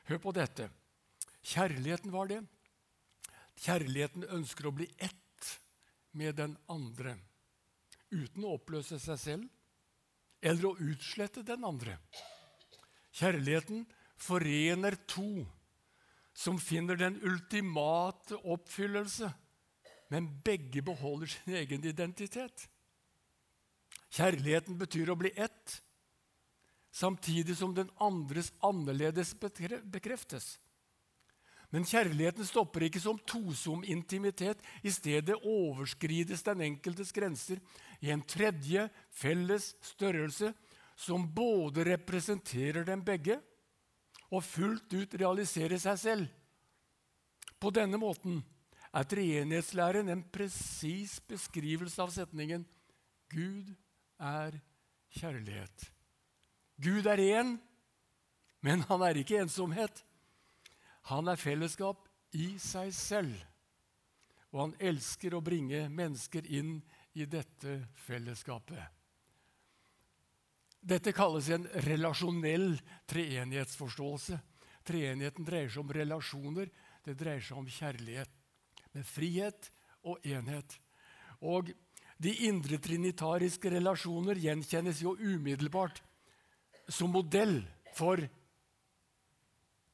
Hør 0.09 0.21
på 0.21 0.33
dette. 0.35 0.69
Kjærligheten 1.45 2.13
var 2.13 2.29
det. 2.29 2.41
Kjærligheten 3.63 4.25
ønsker 4.35 4.67
å 4.67 4.75
bli 4.75 4.89
ett 4.97 5.13
med 6.15 6.35
den 6.39 6.55
andre 6.71 7.15
uten 8.11 8.45
å 8.45 8.55
oppløse 8.55 8.99
seg 9.01 9.19
selv 9.19 10.45
eller 10.45 10.67
å 10.69 10.89
utslette 10.91 11.43
den 11.45 11.65
andre. 11.65 11.97
Kjærligheten 13.15 13.85
forener 14.19 14.97
to 15.09 15.45
som 16.35 16.59
finner 16.59 16.99
den 16.99 17.15
ultimate 17.23 18.35
oppfyllelse, 18.43 19.31
men 20.11 20.27
begge 20.43 20.83
beholder 20.83 21.31
sin 21.31 21.55
egen 21.55 21.85
identitet. 21.87 22.67
Kjærligheten 24.11 24.77
betyr 24.79 25.09
å 25.11 25.17
bli 25.19 25.31
ett, 25.31 25.79
samtidig 26.91 27.55
som 27.57 27.73
den 27.75 27.89
andres 28.03 28.51
annerledes 28.63 29.33
bekreftes. 29.39 30.57
Men 31.73 31.87
kjærligheten 31.87 32.47
stopper 32.47 32.85
ikke 32.87 33.01
som 33.03 33.17
tosom 33.27 33.81
intimitet. 33.83 34.61
I 34.85 34.91
stedet 34.93 35.35
overskrides 35.41 36.45
den 36.45 36.61
enkeltes 36.67 37.11
grenser 37.15 37.59
i 37.99 38.11
en 38.13 38.23
tredje, 38.23 38.85
felles 39.11 39.73
størrelse 39.83 40.53
som 40.95 41.25
både 41.35 41.83
representerer 41.89 42.85
dem 42.87 43.03
begge 43.03 43.41
og 44.31 44.43
fullt 44.45 44.93
ut 44.93 45.17
realisere 45.19 45.77
seg 45.81 45.99
selv. 46.01 46.27
På 47.59 47.71
denne 47.73 47.99
måten 48.01 48.41
er 48.95 49.07
treenighetslæren 49.09 50.09
en 50.11 50.23
presis 50.31 51.17
beskrivelse 51.27 52.01
av 52.03 52.13
setningen 52.15 52.65
Gud 53.31 53.71
er 54.21 54.59
kjærlighet. 55.17 55.89
Gud 56.77 57.07
er 57.07 57.21
én, 57.23 57.55
men 58.61 58.83
han 58.89 59.03
er 59.07 59.19
ikke 59.19 59.39
ensomhet. 59.43 60.03
Han 61.11 61.27
er 61.31 61.39
fellesskap 61.39 62.07
i 62.35 62.55
seg 62.61 62.93
selv. 62.95 63.35
Og 64.53 64.61
han 64.61 64.75
elsker 64.91 65.35
å 65.35 65.43
bringe 65.43 65.85
mennesker 65.91 66.47
inn 66.47 66.77
i 67.15 67.27
dette 67.27 67.81
fellesskapet. 68.05 68.94
Dette 70.85 71.15
kalles 71.17 71.47
en 71.49 71.65
relasjonell 71.87 72.75
treenighetsforståelse. 73.09 74.37
Treenigheten 74.85 75.47
dreier 75.47 75.71
seg 75.73 75.81
om 75.81 75.93
relasjoner, 75.97 76.69
det 77.05 77.15
dreier 77.17 77.41
seg 77.41 77.57
om 77.57 77.69
kjærlighet. 77.69 78.29
Med 78.93 79.07
frihet 79.09 79.71
og 80.05 80.21
enhet. 80.29 80.77
Og 81.41 81.71
de 82.21 82.35
indre 82.47 82.77
trinitariske 82.79 83.73
relasjoner 83.73 84.37
gjenkjennes 84.39 85.01
jo 85.01 85.15
umiddelbart 85.17 86.03
som 86.87 87.09
modell 87.11 87.57
for 87.97 88.21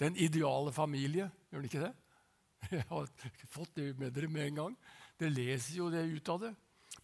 den 0.01 0.19
ideale 0.19 0.75
familie. 0.75 1.31
Gjør 1.49 1.63
den 1.63 1.71
ikke 1.71 1.85
det? 1.87 1.93
Jeg 2.81 2.85
har 2.91 3.09
fått 3.49 3.75
det 3.79 3.89
med 3.97 4.11
dere 4.13 4.29
med 4.29 4.49
en 4.49 4.61
gang. 4.65 4.77
Det 5.17 5.31
leser 5.31 5.79
jo 5.79 5.89
det 5.93 6.03
ut 6.03 6.35
av 6.35 6.45
det. 6.49 6.53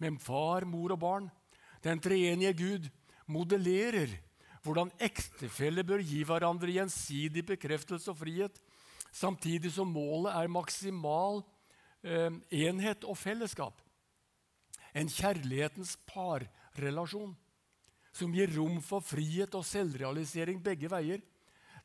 Med 0.04 0.20
far, 0.22 0.68
mor 0.68 0.92
og 0.92 1.00
barn. 1.02 1.32
Den 1.82 2.04
treenige 2.04 2.52
Gud 2.58 2.92
modellerer 3.32 4.16
hvordan 4.66 4.92
ektefeller 5.04 5.86
bør 5.88 6.04
gi 6.04 6.24
hverandre 6.28 6.74
gjensidig 6.76 7.46
bekreftelse 7.48 8.12
og 8.12 8.20
frihet, 8.20 8.58
samtidig 9.16 9.72
som 9.76 9.92
målet 9.92 10.34
er 10.36 10.52
maksimal 10.52 11.42
eh, 12.04 12.34
enhet 12.66 13.08
og 13.08 13.18
fellesskap. 13.20 13.80
En 14.98 15.10
kjærlighetens 15.12 15.96
parrelasjon 16.10 17.36
som 18.18 18.34
gir 18.34 18.52
rom 18.56 18.82
for 18.82 19.06
frihet 19.06 19.56
og 19.56 19.66
selvrealisering 19.68 20.60
begge 20.64 20.90
veier, 20.92 21.22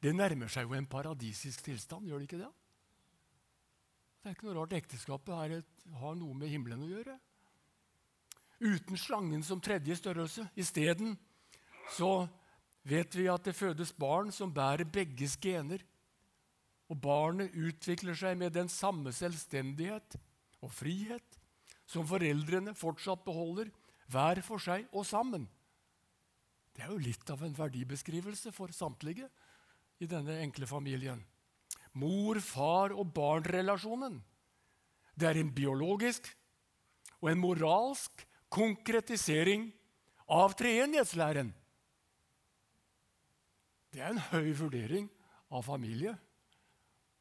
det 0.02 0.14
nærmer 0.16 0.50
seg 0.50 0.66
jo 0.66 0.74
en 0.74 0.88
paradisisk 0.90 1.62
tilstand, 1.62 2.08
gjør 2.08 2.22
det 2.22 2.26
ikke 2.26 2.40
det? 2.40 2.50
Det 4.22 4.30
er 4.30 4.34
ikke 4.34 4.48
noe 4.48 4.56
rart 4.56 4.74
ekteskapet 4.74 5.54
et, 5.58 5.84
har 5.98 6.16
noe 6.18 6.34
med 6.38 6.50
himmelen 6.50 6.82
å 6.82 6.90
gjøre. 6.90 7.14
Uten 8.62 8.98
slangen 8.98 9.42
som 9.46 9.60
tredje 9.62 9.96
størrelse. 9.98 10.46
Isteden 10.58 11.16
så 11.90 12.28
vet 12.88 13.14
vi 13.14 13.28
at 13.30 13.44
det 13.46 13.56
fødes 13.56 13.92
barn 13.92 14.32
som 14.34 14.52
bærer 14.54 14.88
begges 14.88 15.36
gener. 15.40 15.82
Og 16.90 16.98
barnet 17.00 17.54
utvikler 17.56 18.16
seg 18.18 18.36
med 18.38 18.54
den 18.54 18.68
samme 18.68 19.12
selvstendighet 19.16 20.18
og 20.62 20.72
frihet 20.72 21.38
som 21.88 22.06
foreldrene 22.08 22.74
fortsatt 22.76 23.24
beholder, 23.24 23.70
hver 24.12 24.40
for 24.44 24.60
seg 24.60 24.86
og 24.92 25.06
sammen. 25.08 25.46
Det 26.72 26.84
er 26.84 26.92
jo 26.92 27.00
litt 27.00 27.28
av 27.32 27.42
en 27.44 27.54
verdibeskrivelse 27.56 28.52
for 28.52 28.72
samtlige 28.72 29.28
i 30.02 30.08
denne 30.08 30.38
enkle 30.42 30.68
familien. 30.68 31.20
Mor, 32.00 32.40
far 32.40 32.94
og 32.96 33.10
barn-relasjonen. 33.12 34.20
Det 35.12 35.28
er 35.28 35.40
en 35.40 35.52
biologisk 35.52 36.30
og 37.20 37.30
en 37.30 37.42
moralsk 37.42 38.24
konkretisering 38.52 39.68
av 40.32 40.56
treenighetslæren. 40.56 41.52
Det 43.92 44.00
er 44.00 44.14
en 44.14 44.22
høy 44.32 44.52
vurdering 44.56 45.08
av 45.52 45.66
familie. 45.66 46.14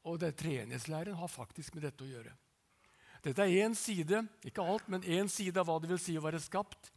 Og 0.07 0.17
det 0.21 0.33
treenighetslæren 0.39 1.17
har 1.19 1.29
faktisk 1.29 1.75
med 1.75 1.85
dette 1.85 2.05
å 2.05 2.09
gjøre. 2.09 2.33
Dette 3.21 3.43
er 3.45 3.67
én 3.67 3.75
side, 3.77 4.23
ikke 4.47 4.65
alt, 4.65 4.87
men 4.89 5.03
én 5.05 5.29
side 5.29 5.59
av 5.61 5.67
hva 5.69 5.77
det 5.81 5.91
vil 5.91 6.01
si 6.01 6.15
å 6.17 6.23
være 6.23 6.41
skapt 6.41 6.89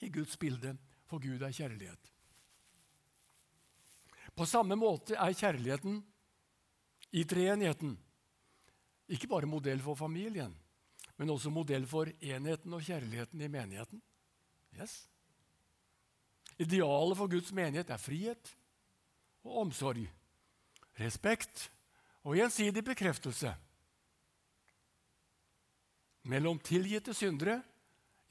i 0.00 0.08
Guds 0.12 0.38
bilde, 0.40 0.72
for 1.10 1.20
Gud 1.20 1.42
er 1.44 1.52
kjærlighet. 1.52 2.10
På 4.34 4.46
samme 4.48 4.76
måte 4.78 5.18
er 5.20 5.36
kjærligheten 5.36 6.00
i 7.14 7.22
treenigheten 7.28 7.92
ikke 9.14 9.28
bare 9.28 9.46
modell 9.46 9.82
for 9.84 9.98
familien, 9.98 10.54
men 11.20 11.30
også 11.30 11.52
modell 11.52 11.84
for 11.86 12.08
enheten 12.24 12.72
og 12.74 12.82
kjærligheten 12.82 13.42
i 13.44 13.50
menigheten. 13.52 14.00
Yes. 14.74 15.04
Idealet 16.58 17.18
for 17.18 17.30
Guds 17.30 17.52
menighet 17.54 17.92
er 17.92 18.00
frihet 18.00 18.54
og 19.44 19.60
omsorg, 19.66 20.04
respekt 21.00 21.68
og 22.24 22.38
gjensidig 22.38 22.84
bekreftelse 22.86 23.52
mellom 26.30 26.58
tilgitte 26.64 27.14
syndere 27.16 27.58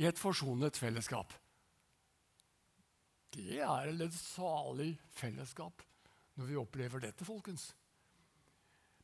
i 0.01 0.07
et 0.09 0.19
forsonet 0.19 0.77
fellesskap. 0.79 1.33
Det 3.33 3.59
er 3.61 3.89
et 3.91 4.15
salig 4.17 4.93
fellesskap 5.13 5.83
når 6.37 6.49
vi 6.49 6.57
opplever 6.57 7.01
dette, 7.03 7.25
folkens. 7.25 7.69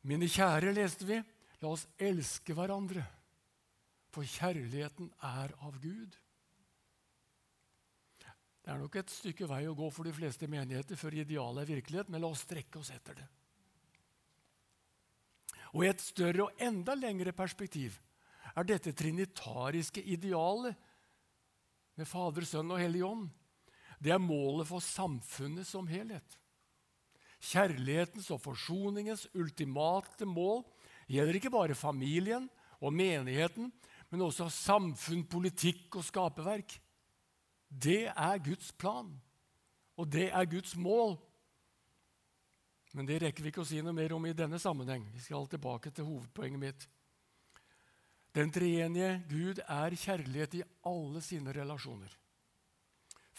Mine 0.10 0.30
kjære, 0.32 0.74
leste 0.74 1.06
vi, 1.06 1.20
la 1.62 1.74
oss 1.74 1.86
elske 2.02 2.56
hverandre, 2.58 3.04
for 4.10 4.26
kjærligheten 4.26 5.12
er 5.22 5.54
av 5.62 5.78
Gud. 5.82 6.16
Det 8.70 8.76
er 8.76 8.84
nok 8.84 8.96
et 9.00 9.10
stykke 9.10 9.48
vei 9.50 9.64
å 9.66 9.72
gå 9.74 9.88
for 9.90 10.06
de 10.06 10.12
fleste 10.14 10.46
menigheter 10.46 10.94
før 10.94 11.16
idealet 11.18 11.64
er 11.64 11.70
virkelighet, 11.72 12.10
men 12.14 12.22
la 12.22 12.28
oss 12.30 12.44
strekke 12.46 12.78
oss 12.78 12.92
etter 12.94 13.16
det. 13.18 13.24
Og 15.74 15.82
i 15.82 15.88
et 15.90 16.04
større 16.04 16.44
og 16.44 16.60
enda 16.62 16.94
lengre 16.94 17.34
perspektiv 17.34 17.96
er 18.54 18.68
dette 18.70 18.94
trinitariske 18.94 20.04
idealet 20.14 20.78
med 21.98 22.06
Fader, 22.12 22.46
Sønn 22.46 22.70
og 22.70 22.78
Hellig 22.78 23.02
Ånd. 23.08 23.24
Det 23.98 24.14
er 24.14 24.22
målet 24.22 24.70
for 24.70 24.86
samfunnet 24.86 25.66
som 25.66 25.90
helhet. 25.90 26.38
Kjærlighetens 27.42 28.30
og 28.36 28.44
forsoningens 28.44 29.24
ultimate 29.34 30.28
mål 30.30 30.62
gjelder 31.10 31.40
ikke 31.42 31.56
bare 31.58 31.74
familien 31.74 32.46
og 32.78 32.94
menigheten, 32.94 33.74
men 34.14 34.26
også 34.28 34.46
samfunn, 34.54 35.26
politikk 35.26 35.98
og 35.98 36.06
skaperverk. 36.06 36.78
Det 37.70 38.10
er 38.10 38.44
Guds 38.44 38.72
plan, 38.72 39.10
og 39.98 40.12
det 40.12 40.30
er 40.34 40.46
Guds 40.50 40.76
mål. 40.76 41.18
Men 42.94 43.06
det 43.06 43.20
rekker 43.22 43.46
vi 43.46 43.52
ikke 43.52 43.62
å 43.62 43.70
si 43.70 43.82
noe 43.86 43.94
mer 43.94 44.16
om 44.16 44.26
i 44.26 44.34
denne 44.34 44.58
sammenheng. 44.60 45.06
Vi 45.14 45.22
skal 45.22 45.46
tilbake 45.48 45.92
til 45.94 46.08
hovedpoenget 46.08 46.62
mitt. 46.62 46.88
Den 48.34 48.52
treenige 48.54 49.20
Gud 49.30 49.62
er 49.66 49.96
kjærlighet 49.98 50.58
i 50.60 50.66
alle 50.90 51.22
sine 51.22 51.54
relasjoner. 51.54 52.10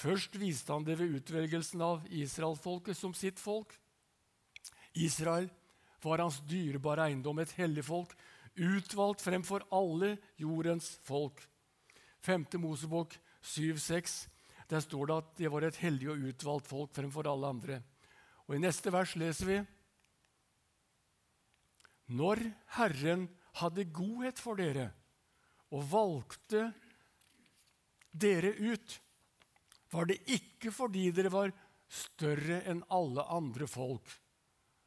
Først 0.01 0.39
viste 0.41 0.73
han 0.73 0.87
det 0.87 0.97
ved 0.99 1.19
utvelgelsen 1.19 1.83
av 1.85 2.07
israelfolket 2.09 2.97
som 2.97 3.13
sitt 3.15 3.39
folk. 3.43 3.75
Israel 4.95 5.51
var 6.03 6.23
hans 6.23 6.41
dyrebare 6.49 7.11
eiendom, 7.11 7.39
et 7.39 7.53
hellig 7.59 7.85
folk, 7.85 8.15
utvalgt 8.57 9.23
fremfor 9.23 9.67
alle 9.71 10.15
jordens 10.41 10.95
folk. 11.05 11.43
5. 12.25 12.47
Mosebok 12.63 13.15
7,6. 13.43 14.29
Der 14.71 14.83
står 14.85 15.07
det 15.07 15.17
at 15.17 15.35
det 15.41 15.51
var 15.51 15.67
et 15.67 15.81
hellig 15.83 16.11
og 16.13 16.29
utvalgt 16.31 16.71
folk 16.71 16.95
fremfor 16.95 17.27
alle 17.31 17.51
andre. 17.51 17.81
Og 18.47 18.57
I 18.57 18.63
neste 18.63 18.93
vers 18.95 19.17
leser 19.19 19.49
vi 19.49 19.59
Når 22.15 22.43
Herren 22.77 23.29
hadde 23.61 23.91
godhet 23.95 24.39
for 24.39 24.59
dere 24.59 24.91
og 25.71 25.85
valgte 25.91 26.65
dere 28.11 28.51
ut, 28.59 28.97
var 29.91 30.07
det 30.11 30.19
ikke 30.31 30.73
fordi 30.75 31.11
dere 31.15 31.31
var 31.31 31.53
større 31.91 32.61
enn 32.71 32.83
alle 32.95 33.23
andre 33.35 33.67
folk, 33.71 34.07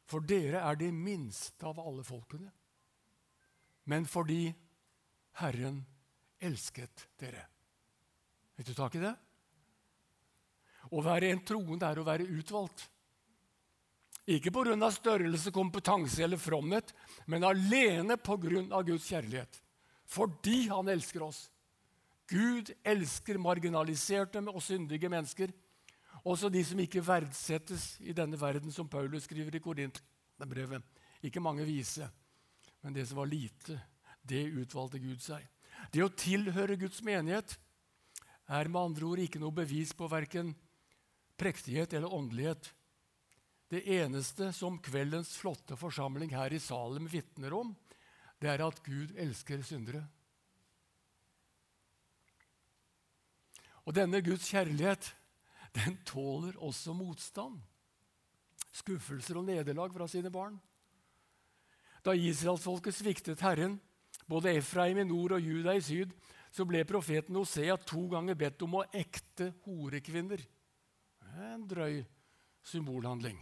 for 0.08 0.24
dere 0.24 0.60
er 0.64 0.76
de 0.80 0.90
minste 0.92 1.64
av 1.68 1.80
alle 1.80 2.04
folkene, 2.04 2.50
men 3.88 4.08
fordi 4.08 4.48
Herren 5.40 5.82
elsket 6.44 7.08
dere. 7.20 7.53
Vet 8.56 8.66
du 8.66 8.74
tak 8.74 8.94
i 8.94 9.02
det? 9.02 9.14
Å 10.94 11.02
være 11.02 11.32
en 11.32 11.42
troende 11.46 11.88
er 11.88 11.98
å 11.98 12.06
være 12.06 12.28
utvalgt. 12.36 12.86
Ikke 14.24 14.52
pga. 14.54 14.90
størrelse, 14.90 15.50
kompetanse 15.50 16.22
eller 16.24 16.40
fromhet, 16.40 16.94
men 17.26 17.44
alene 17.44 18.16
pga. 18.16 18.82
Guds 18.82 19.08
kjærlighet. 19.10 19.60
Fordi 20.06 20.68
han 20.68 20.88
elsker 20.88 21.22
oss. 21.22 21.50
Gud 22.28 22.70
elsker 22.84 23.38
marginaliserte 23.38 24.40
og 24.40 24.62
syndige 24.62 25.08
mennesker. 25.08 25.52
Også 26.24 26.48
de 26.48 26.62
som 26.64 26.80
ikke 26.80 27.04
verdsettes 27.04 27.98
i 28.00 28.12
denne 28.16 28.40
verden, 28.40 28.72
som 28.72 28.88
Paulus 28.88 29.24
skriver 29.24 29.56
i 29.56 29.60
Korinterbrevet. 29.60 30.82
Ikke 31.22 31.40
mange 31.40 31.64
vise, 31.64 32.08
men 32.80 32.94
det 32.94 33.06
som 33.08 33.18
var 33.20 33.28
lite, 33.28 33.76
det 34.22 34.46
utvalgte 34.52 35.00
Gud 35.00 35.20
seg. 35.20 35.44
Det 35.92 36.04
å 36.04 36.12
tilhøre 36.12 36.78
Guds 36.80 37.02
menighet 37.04 37.58
er 38.48 38.68
med 38.68 38.80
andre 38.80 39.06
ord 39.08 39.22
ikke 39.22 39.40
noe 39.40 39.54
bevis 39.56 39.94
på 39.96 40.08
verken 40.10 40.52
prektighet 41.40 41.94
eller 41.96 42.12
åndelighet. 42.14 42.70
Det 43.72 43.82
eneste 43.96 44.52
som 44.54 44.76
kveldens 44.78 45.32
flotte 45.40 45.76
forsamling 45.76 46.34
her 46.36 46.52
i 46.52 46.60
Salem 46.62 47.08
vitner 47.10 47.54
om, 47.56 47.72
det 48.38 48.52
er 48.52 48.62
at 48.66 48.82
Gud 48.84 49.14
elsker 49.18 49.64
syndere. 49.64 50.04
Og 53.84 53.96
denne 53.96 54.20
Guds 54.24 54.46
kjærlighet, 54.48 55.10
den 55.74 55.96
tåler 56.06 56.56
også 56.62 56.94
motstand. 56.96 57.58
Skuffelser 58.74 59.38
og 59.40 59.48
nederlag 59.48 59.92
fra 59.94 60.06
sine 60.10 60.30
barn. 60.32 60.56
Da 62.04 62.12
israelsfolket 62.12 62.96
sviktet 62.96 63.42
Herren, 63.44 63.78
både 64.28 64.54
Efraim 64.58 64.98
i 65.00 65.06
nord 65.08 65.36
og 65.36 65.44
Juda 65.44 65.74
i 65.76 65.82
syd, 65.84 66.12
så 66.54 66.62
ble 66.68 66.84
profeten 66.86 67.34
Hosea 67.34 67.74
to 67.82 68.04
ganger 68.12 68.36
bedt 68.38 68.62
om 68.62 68.78
å 68.78 68.84
ekte 68.94 69.50
horekvinner. 69.64 70.42
En 71.34 71.64
drøy 71.66 72.04
symbolhandling. 72.62 73.40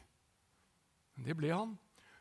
Det 1.21 1.37
ble 1.37 1.51
han. 1.53 1.75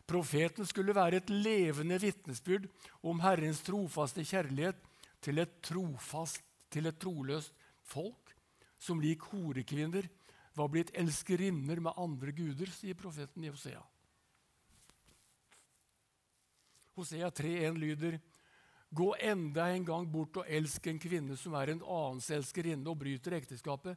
Profeten 0.03 0.67
skulle 0.67 0.95
være 0.97 1.21
et 1.21 1.29
levende 1.31 1.95
vitnesbyrd 2.01 2.67
om 3.07 3.21
Herrens 3.23 3.61
trofaste 3.63 4.25
kjærlighet 4.27 4.81
til 5.23 5.39
et, 5.39 5.53
trofast, 5.63 6.43
til 6.73 6.89
et 6.89 6.99
troløst 6.99 7.55
folk, 7.87 8.33
som 8.81 8.99
lik 8.99 9.23
horekvinner 9.31 10.09
var 10.57 10.67
blitt 10.73 10.91
elskerinner 10.99 11.79
med 11.79 11.95
andre 11.95 12.33
guder, 12.35 12.67
sier 12.75 12.97
profeten 12.99 13.45
i 13.45 13.53
Hosea. 13.53 13.79
Hosea 16.97 17.29
3,1 17.31 17.79
lyder 17.79 18.19
Gå 18.93 19.15
enda 19.19 19.69
en 19.71 19.85
gang 19.87 20.07
bort 20.11 20.41
og 20.41 20.49
elsk 20.51 20.89
en 20.91 20.99
kvinne 20.99 21.37
som 21.39 21.53
er 21.55 21.71
en 21.71 21.83
annens 21.85 22.27
elskerinne 22.35 22.89
og 22.91 22.97
bryter 22.99 23.37
ekteskapet, 23.37 23.95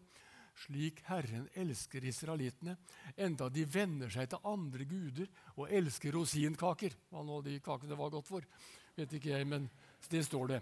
slik 0.55 1.01
Herren 1.09 1.49
elsker 1.59 2.05
israelittene, 2.07 2.77
enda 3.19 3.49
de 3.51 3.65
venner 3.67 4.13
seg 4.15 4.29
til 4.31 4.47
andre 4.47 4.87
guder 4.87 5.27
og 5.57 5.73
elsker 5.75 6.15
rosinkaker. 6.15 6.95
Hva 7.11 7.25
nå 7.27 7.41
de 7.43 7.57
kakene 7.65 7.99
var 7.99 8.13
godt 8.15 8.31
for, 8.31 8.47
vet 8.95 9.17
ikke 9.19 9.33
jeg, 9.35 9.49
men 9.51 9.67
det 10.13 10.23
står 10.29 10.53
det. 10.53 10.61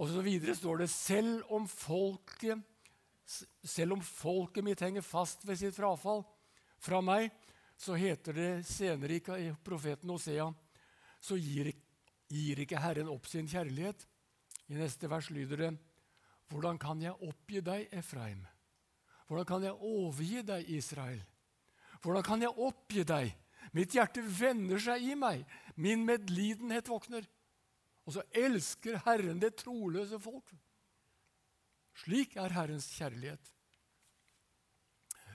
Og 0.00 0.08
så 0.08 0.24
videre 0.24 0.56
står 0.56 0.80
det 0.80 0.88
selv 0.88 1.52
om 1.52 1.68
folket, 1.68 2.56
selv 3.60 3.98
om 3.98 4.00
folket 4.00 4.64
mitt 4.64 4.80
henger 4.80 5.04
fast 5.04 5.44
ved 5.44 5.60
sitt 5.60 5.76
frafall 5.76 6.24
fra 6.80 7.02
meg, 7.04 7.28
så 7.76 8.00
heter 8.00 8.36
det 8.36 8.50
senere 8.68 9.20
i 9.40 9.52
profeten 9.64 10.16
Osea, 10.16 10.48
så 11.20 11.36
gir, 11.36 11.68
gir 12.30 12.62
ikke 12.62 12.80
Herren 12.80 13.10
opp 13.10 13.26
sin 13.26 13.48
kjærlighet. 13.50 14.06
I 14.70 14.78
neste 14.78 15.10
vers 15.10 15.30
lyder 15.34 15.64
det, 15.64 15.70
hvordan 16.50 16.78
kan 16.78 17.02
jeg 17.02 17.14
oppgi 17.26 17.62
deg, 17.62 17.88
Efraim? 17.94 18.44
Hvordan 19.26 19.46
kan 19.46 19.66
jeg 19.66 19.74
overgi 19.74 20.42
deg, 20.46 20.70
Israel? 20.74 21.20
Hvordan 22.02 22.24
kan 22.26 22.42
jeg 22.42 22.50
oppgi 22.50 23.04
deg? 23.06 23.34
Mitt 23.76 23.94
hjerte 23.94 24.22
vender 24.24 24.80
seg 24.82 25.04
i 25.06 25.14
meg. 25.18 25.44
Min 25.78 26.02
medlidenhet 26.06 26.88
våkner. 26.90 27.26
Og 28.06 28.16
så 28.16 28.24
elsker 28.34 28.98
Herren 29.04 29.38
det 29.42 29.52
troløse 29.60 30.18
folk. 30.18 30.50
Slik 32.02 32.34
er 32.40 32.54
Herrens 32.56 32.88
kjærlighet. 32.96 33.52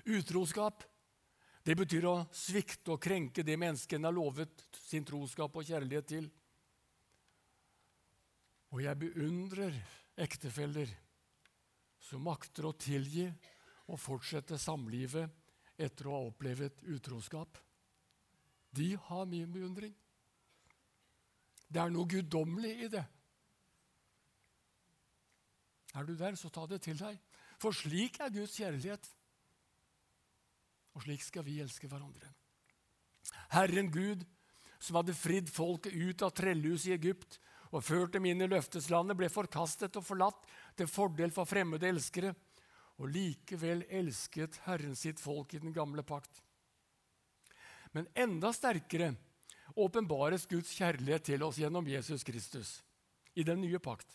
Utroskap 0.05 0.83
det 1.65 1.73
betyr 1.79 2.05
å 2.05 2.17
svikte 2.35 2.93
og 2.93 3.01
krenke 3.01 3.41
det 3.41 3.55
mennesket 3.57 3.97
en 3.97 4.05
har 4.05 4.13
lovet 4.13 4.67
sin 4.77 5.05
troskap 5.05 5.55
og 5.57 5.65
kjærlighet 5.65 6.07
til. 6.11 6.27
Og 8.75 8.81
jeg 8.83 8.99
beundrer 8.99 9.75
ektefeller 10.19 10.89
som 12.03 12.25
makter 12.27 12.67
å 12.67 12.73
tilgi 12.75 13.29
og 13.87 14.01
fortsette 14.01 14.57
samlivet 14.59 15.31
etter 15.79 16.09
å 16.09 16.17
ha 16.17 16.25
opplevd 16.27 16.83
utroskap. 16.91 17.55
De 18.75 18.89
har 19.07 19.29
min 19.31 19.47
beundring. 19.53 19.93
Det 21.71 21.79
er 21.79 21.93
noe 21.93 22.09
guddommelig 22.11 22.73
i 22.83 22.89
det. 22.91 23.05
Er 25.95 26.03
du 26.03 26.11
der, 26.19 26.35
så 26.35 26.51
ta 26.51 26.65
det 26.67 26.81
til 26.83 26.99
deg. 26.99 27.15
For 27.63 27.71
slik 27.71 28.19
er 28.19 28.33
Guds 28.35 28.57
kjærlighet. 28.59 29.07
Og 30.99 31.07
slik 31.07 31.23
skal 31.23 31.47
vi 31.47 31.61
elske 31.63 31.87
hverandre. 31.87 32.27
Herren 33.55 33.87
Gud, 33.91 34.27
som 34.83 34.99
hadde 34.99 35.15
fridd 35.15 35.47
folket 35.47 35.95
ut 35.95 36.27
av 36.27 36.35
trellehuset 36.35 36.91
i 36.91 36.97
Egypt 36.97 37.39
og 37.75 37.83
ført 37.83 38.15
dem 38.15 38.25
inn 38.29 38.39
i 38.39 38.47
løfteslandet, 38.47 39.17
ble 39.19 39.27
forkastet 39.31 39.97
og 39.99 40.05
forlatt 40.07 40.47
til 40.79 40.87
fordel 40.87 41.33
for 41.35 41.47
fremmede 41.49 41.89
elskere 41.89 42.31
og 42.95 43.11
likevel 43.11 43.83
elsket 43.91 44.61
Herren 44.63 44.95
sitt 44.95 45.19
folk 45.19 45.53
i 45.53 45.59
den 45.59 45.75
gamle 45.75 46.05
pakt. 46.07 46.39
Men 47.91 48.07
enda 48.15 48.53
sterkere 48.55 49.11
åpenbares 49.75 50.47
Guds 50.47 50.71
kjærlighet 50.77 51.27
til 51.31 51.43
oss 51.43 51.59
gjennom 51.59 51.87
Jesus 51.87 52.23
Kristus 52.27 52.77
i 53.35 53.43
den 53.43 53.59
nye 53.63 53.79
pakt. 53.83 54.07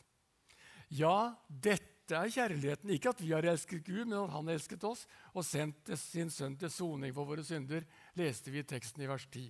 Ja, 0.89 1.37
dette 1.47 2.17
er 2.17 2.33
kjærligheten. 2.33 2.91
Ikke 2.91 3.13
at 3.13 3.21
vi 3.23 3.35
har 3.35 3.47
elsket 3.47 3.85
Gud, 3.87 4.07
men 4.07 4.19
at 4.19 4.33
Han 4.33 4.49
elsket 4.49 4.85
oss 4.85 5.05
og 5.35 5.45
sendt 5.47 5.93
sin 6.01 6.33
sønn 6.33 6.57
til 6.59 6.73
soning 6.73 7.13
for 7.15 7.29
våre 7.29 7.45
synder, 7.45 7.85
leste 8.17 8.51
vi 8.51 8.65
i 8.65 8.67
teksten 8.67 9.05
i 9.05 9.09
vers 9.11 9.29
10. 9.29 9.47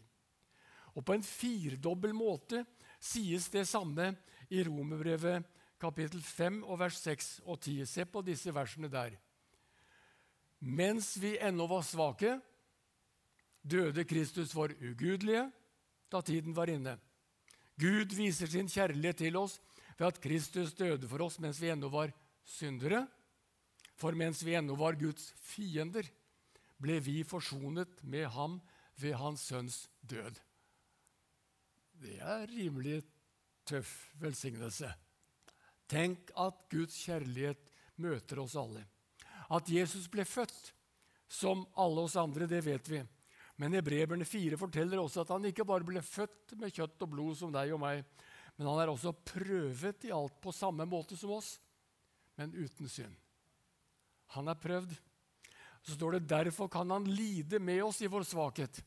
Og 0.98 1.06
på 1.06 1.14
en 1.14 1.24
firdobbel 1.24 2.12
måte 2.12 2.64
sies 3.00 3.48
det 3.48 3.64
samme 3.68 4.12
i 4.52 4.62
Romerbrevet 4.66 5.46
kapittel 5.80 6.20
5 6.22 6.60
og 6.68 6.78
vers 6.82 7.00
6 7.00 7.30
og 7.46 7.60
10. 7.60 7.84
Se 7.88 8.04
på 8.04 8.22
disse 8.24 8.52
versene 8.52 8.90
der. 8.92 9.16
Mens 10.60 11.14
vi 11.16 11.38
ennå 11.40 11.64
var 11.70 11.84
svake, 11.88 12.36
døde 13.64 14.04
Kristus 14.04 14.52
for 14.52 14.72
ugudelige 14.76 15.46
da 16.12 16.20
tiden 16.20 16.56
var 16.56 16.68
inne. 16.68 16.98
Gud 17.80 18.12
viser 18.12 18.50
sin 18.50 18.68
kjærlighet 18.68 19.22
til 19.22 19.36
oss 19.40 19.56
ved 19.96 20.10
at 20.10 20.20
Kristus 20.20 20.74
døde 20.76 21.08
for 21.08 21.24
oss 21.24 21.38
mens 21.40 21.60
vi 21.62 21.70
ennå 21.72 21.88
var 21.88 22.12
syndere. 22.44 23.06
For 23.96 24.12
mens 24.16 24.44
vi 24.44 24.56
ennå 24.56 24.76
var 24.76 24.98
Guds 25.00 25.32
fiender, 25.40 26.04
ble 26.80 27.00
vi 27.04 27.20
forsonet 27.24 28.00
med 28.02 28.28
ham 28.32 28.60
ved 29.00 29.16
hans 29.20 29.44
sønns 29.48 29.88
død. 30.00 30.40
Det 32.00 32.16
er 32.24 32.48
rimelig 32.48 33.02
tøff 33.68 33.92
velsignelse. 34.20 34.88
Tenk 35.90 36.30
at 36.38 36.66
Guds 36.72 36.96
kjærlighet 37.04 37.60
møter 38.00 38.40
oss 38.40 38.56
alle. 38.56 38.86
At 39.50 39.68
Jesus 39.68 40.06
ble 40.08 40.24
født 40.24 40.72
som 41.30 41.66
alle 41.78 42.06
oss 42.06 42.16
andre, 42.18 42.48
det 42.50 42.62
vet 42.64 42.88
vi. 42.90 43.00
Men 43.60 43.74
Hebreberne 43.76 44.24
4 44.24 44.56
forteller 44.56 45.02
også 45.02 45.24
at 45.24 45.32
han 45.34 45.44
ikke 45.50 45.66
bare 45.68 45.84
ble 45.84 46.00
født 46.02 46.54
med 46.58 46.72
kjøtt 46.72 47.04
og 47.04 47.10
blod 47.12 47.36
som 47.36 47.52
deg 47.52 47.74
og 47.74 47.82
meg, 47.82 48.00
men 48.56 48.68
han 48.70 48.80
er 48.80 48.92
også 48.92 49.12
prøvet 49.12 50.06
i 50.08 50.14
alt 50.14 50.38
på 50.40 50.54
samme 50.54 50.86
måte 50.88 51.18
som 51.20 51.34
oss, 51.36 51.58
men 52.40 52.54
uten 52.56 52.88
synd. 52.88 53.12
Han 54.36 54.48
er 54.48 54.56
prøvd. 54.56 54.94
Så 55.84 55.96
står 55.96 56.16
det 56.16 56.30
derfor 56.30 56.68
kan 56.72 56.90
han 56.92 57.04
lide 57.08 57.60
med 57.60 57.82
oss 57.84 58.00
i 58.00 58.08
vår 58.10 58.24
svakhet. 58.28 58.80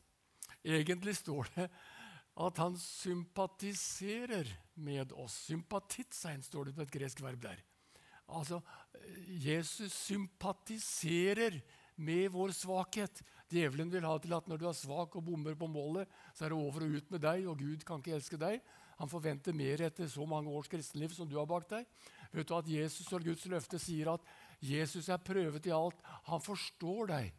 Egentlig 0.64 1.16
står 1.18 1.50
det 1.54 1.68
at 2.34 2.58
han 2.58 2.76
sympatiserer 2.78 4.48
med 4.74 5.12
oss. 5.12 5.36
Sympatitsein 5.46 6.42
står 6.42 6.70
det 6.70 6.74
på 6.76 6.82
et 6.82 6.94
gresk 6.96 7.22
verb 7.22 7.44
der. 7.44 7.60
Altså, 8.34 8.60
Jesus 9.28 9.92
sympatiserer 9.92 11.60
med 11.96 12.32
vår 12.34 12.54
svakhet. 12.56 13.20
Djevelen 13.52 13.92
vil 13.92 14.06
ha 14.06 14.16
til 14.18 14.34
at 14.34 14.48
når 14.50 14.58
du 14.58 14.66
er 14.66 14.76
svak 14.76 15.14
og 15.14 15.26
bommer 15.26 15.54
på 15.54 15.68
målet, 15.70 16.10
så 16.34 16.46
er 16.46 16.54
det 16.54 16.58
over 16.58 16.86
og 16.86 16.96
ut 16.96 17.12
med 17.14 17.22
deg, 17.22 17.46
og 17.46 17.60
Gud 17.60 17.84
kan 17.86 18.02
ikke 18.02 18.16
elske 18.16 18.40
deg. 18.40 18.58
Han 18.98 19.10
forventer 19.10 19.54
mer 19.54 19.82
etter 19.86 20.08
så 20.10 20.26
mange 20.26 20.50
års 20.50 20.70
kristenliv 20.70 21.14
som 21.14 21.28
du 21.28 21.36
har 21.38 21.46
bak 21.50 21.68
deg. 21.70 21.86
Vet 22.34 22.50
du 22.50 22.56
at 22.56 22.70
Jesus 22.70 23.12
og 23.14 23.22
Guds 23.26 23.46
løfte 23.50 23.78
sier 23.82 24.10
at 24.14 24.26
Jesus 24.64 25.08
er 25.10 25.22
prøvet 25.22 25.66
i 25.66 25.74
alt. 25.74 25.98
Han 26.30 26.42
forstår 26.42 27.10
deg. 27.10 27.32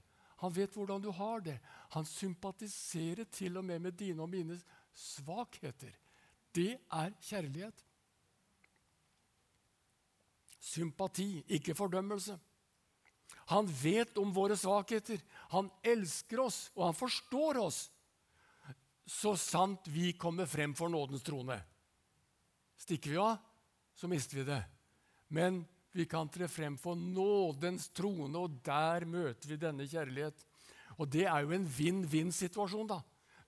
Han 0.43 0.51
vet 0.53 0.75
hvordan 0.75 1.03
du 1.03 1.11
har 1.15 1.43
det. 1.43 1.55
Han 1.95 2.07
sympatiserer 2.07 3.27
til 3.31 3.57
og 3.57 3.65
med 3.65 3.79
med 3.87 3.95
dine 3.97 4.21
og 4.21 4.29
mine 4.29 4.59
svakheter. 4.95 5.93
Det 6.55 6.77
er 6.91 7.11
kjærlighet. 7.21 7.85
sympati, 10.65 11.43
ikke 11.47 11.75
fordømmelse. 11.77 12.37
Han 13.51 13.67
vet 13.69 14.17
om 14.17 14.31
våre 14.33 14.57
svakheter. 14.57 15.21
Han 15.53 15.69
elsker 15.85 16.41
oss, 16.47 16.59
og 16.75 16.87
han 16.89 16.97
forstår 16.97 17.59
oss. 17.61 17.79
Så 19.05 19.35
sant 19.37 19.85
vi 19.93 20.15
kommer 20.17 20.49
frem 20.49 20.73
for 20.77 20.89
nådens 20.89 21.25
trone. 21.25 21.59
Stikker 22.81 23.13
vi 23.13 23.21
av, 23.21 23.37
så 23.95 24.09
mister 24.09 24.41
vi 24.41 24.47
det. 24.47 24.63
Men 25.29 25.61
vi 25.93 26.07
kan 26.09 26.29
tre 26.29 26.49
frem 26.51 26.75
for 26.81 26.97
nådens 26.97 27.87
trone, 27.95 28.33
og 28.33 28.57
der 28.65 29.05
møter 29.05 29.51
vi 29.51 29.61
denne 29.61 29.85
kjærlighet. 29.87 30.41
Og 30.97 31.07
det 31.11 31.27
er 31.29 31.45
jo 31.45 31.53
en 31.53 31.69
vinn-vinn-situasjon, 31.69 32.89
da. 32.89 32.99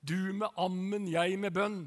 Du 0.08 0.34
med 0.34 0.48
ammen, 0.56 1.08
jeg 1.12 1.40
med 1.40 1.56
bønn. 1.56 1.82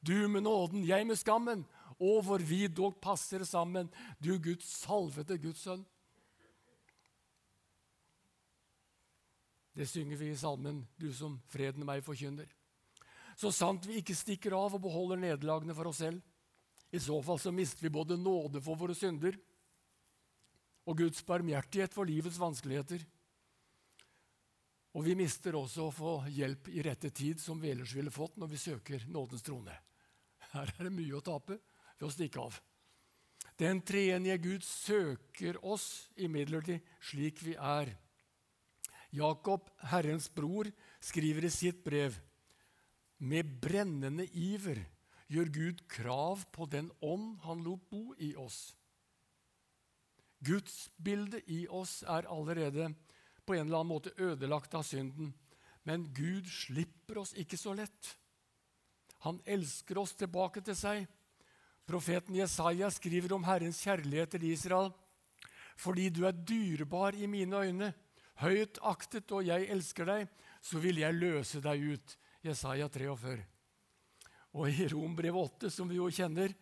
Du 0.00 0.28
med 0.28 0.46
nåden, 0.46 0.84
jeg 0.86 1.06
med 1.06 1.18
skammen. 1.20 1.64
Og 1.96 2.22
hvor 2.24 2.42
vi 2.44 2.66
dog 2.68 2.98
passer 3.00 3.44
sammen, 3.44 3.90
du 4.20 4.36
Guds 4.38 4.68
salvede 4.82 5.38
Guds 5.40 5.64
sønn. 5.64 5.84
Det 9.76 9.84
synger 9.88 10.16
vi 10.16 10.30
i 10.32 10.36
salmen 10.36 10.86
'Du 10.96 11.12
som 11.12 11.42
freden 11.52 11.84
meg 11.84 12.04
forkynner'. 12.04 12.48
Så 13.36 13.52
sant 13.52 13.86
vi 13.86 14.00
ikke 14.00 14.14
stikker 14.16 14.56
av 14.56 14.74
og 14.74 14.80
beholder 14.80 15.20
nederlagene 15.20 15.74
for 15.74 15.88
oss 15.90 16.00
selv. 16.00 16.22
I 16.92 16.98
så 16.98 17.20
fall 17.22 17.38
så 17.38 17.52
mister 17.52 17.82
vi 17.82 17.92
både 17.92 18.16
nåde 18.16 18.62
for 18.62 18.74
våre 18.74 18.94
synder 18.94 19.36
og 20.86 20.96
Guds 20.96 21.22
barmhjertighet 21.26 21.92
for 21.92 22.08
livets 22.08 22.38
vanskeligheter. 22.38 23.04
Og 24.96 25.04
vi 25.04 25.16
mister 25.18 25.56
også 25.58 25.90
å 25.90 25.92
få 25.92 26.12
hjelp 26.32 26.70
i 26.72 26.80
rette 26.86 27.10
tid, 27.12 27.40
som 27.40 27.60
vi 27.60 27.68
ellers 27.68 27.92
ville 27.92 28.12
fått 28.12 28.38
når 28.40 28.48
vi 28.54 28.60
søker 28.60 29.04
nådens 29.12 29.44
trone. 29.44 29.74
Her 30.54 30.72
er 30.72 30.88
det 30.88 30.94
mye 30.94 31.18
å 31.18 31.24
tape 31.24 31.58
ved 31.58 32.06
å 32.08 32.12
stikke 32.12 32.46
av. 32.46 32.56
Den 33.60 33.82
treenige 33.84 34.38
Gud 34.40 34.64
søker 34.64 35.58
oss 35.64 36.08
imidlertid 36.16 36.84
slik 37.10 37.42
vi 37.44 37.54
er. 37.56 37.92
Jakob, 39.16 39.68
Herrens 39.92 40.28
bror, 40.32 40.68
skriver 41.00 41.46
i 41.48 41.52
sitt 41.52 41.84
brev 41.84 42.16
med 43.18 43.48
brennende 43.60 44.26
iver 44.32 44.82
gjør 45.32 45.52
Gud 45.52 45.84
krav 45.90 46.44
på 46.52 46.66
den 46.72 46.90
ånd 47.04 47.36
han 47.44 47.62
lot 47.64 47.84
bo 47.90 48.12
i 48.20 48.34
oss. 48.36 48.74
Gudsbildet 50.44 51.48
i 51.48 51.64
oss 51.72 52.02
er 52.04 52.28
allerede 52.28 52.90
på 53.46 53.54
en 53.54 53.66
eller 53.66 53.80
annen 53.80 53.94
måte 53.94 54.14
ødelagt 54.18 54.74
av 54.74 54.84
synden. 54.86 55.32
Men 55.86 56.08
Gud 56.14 56.48
slipper 56.50 57.22
oss 57.22 57.34
ikke 57.38 57.58
så 57.58 57.74
lett. 57.78 58.16
Han 59.26 59.38
elsker 59.46 59.98
oss 59.98 60.16
tilbake 60.18 60.62
til 60.66 60.76
seg. 60.78 61.06
Profeten 61.86 62.34
Jesaja 62.34 62.90
skriver 62.90 63.36
om 63.36 63.46
Herrens 63.46 63.78
kjærlighet 63.86 64.34
til 64.34 64.48
Israel. 64.50 64.90
Fordi 65.78 66.08
du 66.10 66.24
er 66.26 66.34
dyrebar 66.34 67.14
i 67.14 67.28
mine 67.30 67.62
øyne, 67.62 67.92
høyt 68.42 68.80
aktet, 68.82 69.30
og 69.32 69.46
jeg 69.46 69.68
elsker 69.70 70.08
deg, 70.08 70.28
så 70.60 70.80
vil 70.82 70.98
jeg 71.02 71.14
løse 71.14 71.60
deg 71.62 71.84
ut. 71.94 72.16
Jesaja 72.46 72.88
43. 72.88 73.36
Og 74.56 74.70
i 74.70 74.88
Rombrev 74.88 75.36
8, 75.36 75.70
som 75.70 75.88
vi 75.88 76.00
jo 76.00 76.08
kjenner, 76.10 76.54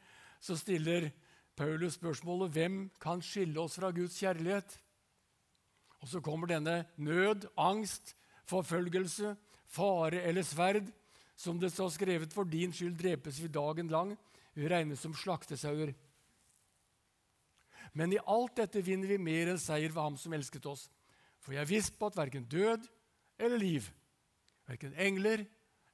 så 0.42 0.56
stiller 0.58 1.08
Paulus 1.56 1.96
spørsmålet 1.96 2.52
hvem 2.52 2.78
kan 3.00 3.22
skille 3.22 3.60
oss 3.62 3.78
fra 3.78 3.92
Guds 3.94 4.18
kjærlighet. 4.18 4.76
Og 6.04 6.10
så 6.12 6.20
kommer 6.20 6.50
denne 6.50 6.82
nød, 7.00 7.46
angst, 7.56 8.12
forfølgelse, 8.44 9.32
fare 9.72 10.20
eller 10.28 10.44
sverd, 10.44 10.90
som 11.36 11.56
det 11.58 11.72
står 11.72 11.94
skrevet, 11.94 12.32
for 12.32 12.44
din 12.44 12.72
skyld 12.76 12.98
drepes 13.00 13.40
vi 13.40 13.48
dagen 13.48 13.88
lang, 13.88 14.12
vi 14.54 14.68
regnes 14.68 15.00
som 15.00 15.14
slaktesauer. 15.16 15.94
Men 17.96 18.12
i 18.12 18.20
alt 18.20 18.56
dette 18.60 18.84
vinner 18.84 19.08
vi 19.08 19.18
mer 19.18 19.54
enn 19.54 19.60
seier 19.62 19.88
ved 19.88 20.02
Ham 20.02 20.20
som 20.20 20.36
elsket 20.36 20.68
oss. 20.68 20.84
For 21.40 21.56
jeg 21.56 21.64
er 21.64 21.72
viss 21.72 21.88
på 21.88 22.12
at 22.12 22.20
verken 22.20 22.44
død 22.52 22.84
eller 23.40 23.58
liv, 23.58 23.88
verken 24.68 24.92
engler 25.00 25.46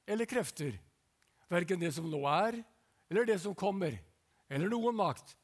eller 0.07 0.27
krefter, 0.27 0.75
verken 1.47 1.79
det 1.79 1.93
som 1.95 2.11
nå 2.11 2.19
er, 2.27 2.59
eller 3.07 3.31
det 3.31 3.39
som 3.43 3.55
kommer, 3.55 3.95
eller 4.51 4.67
noen 4.67 4.97
makt, 4.97 5.37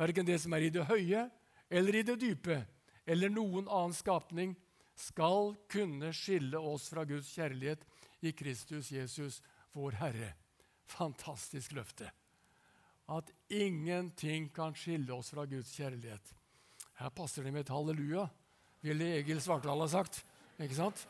verken 0.00 0.24
det 0.24 0.40
som 0.40 0.56
er 0.56 0.64
i 0.64 0.72
det 0.72 0.88
høye 0.88 1.28
eller 1.68 2.00
i 2.00 2.06
det 2.08 2.16
dype, 2.20 2.64
eller 3.06 3.32
noen 3.32 3.68
annen 3.68 3.96
skapning 3.96 4.54
skal 4.94 5.54
kunne 5.70 6.12
skille 6.14 6.58
oss 6.58 6.88
fra 6.92 7.04
Guds 7.08 7.28
kjærlighet 7.34 7.84
i 8.24 8.32
Kristus 8.32 8.92
Jesus, 8.94 9.40
vår 9.74 9.98
Herre. 10.00 10.30
Fantastisk 10.86 11.74
løfte. 11.74 12.10
At 13.10 13.30
ingenting 13.52 14.48
kan 14.54 14.76
skille 14.78 15.12
oss 15.12 15.32
fra 15.34 15.44
Guds 15.48 15.74
kjærlighet. 15.76 16.32
Her 17.00 17.10
passer 17.10 17.44
det 17.44 17.52
med 17.52 17.66
et 17.66 17.74
halleluja, 17.74 18.28
ville 18.84 19.10
Egil 19.18 19.42
Svartdal 19.42 19.82
ha 19.82 19.88
sagt. 19.90 20.22
Ikke 20.62 20.78
sant? 20.78 21.06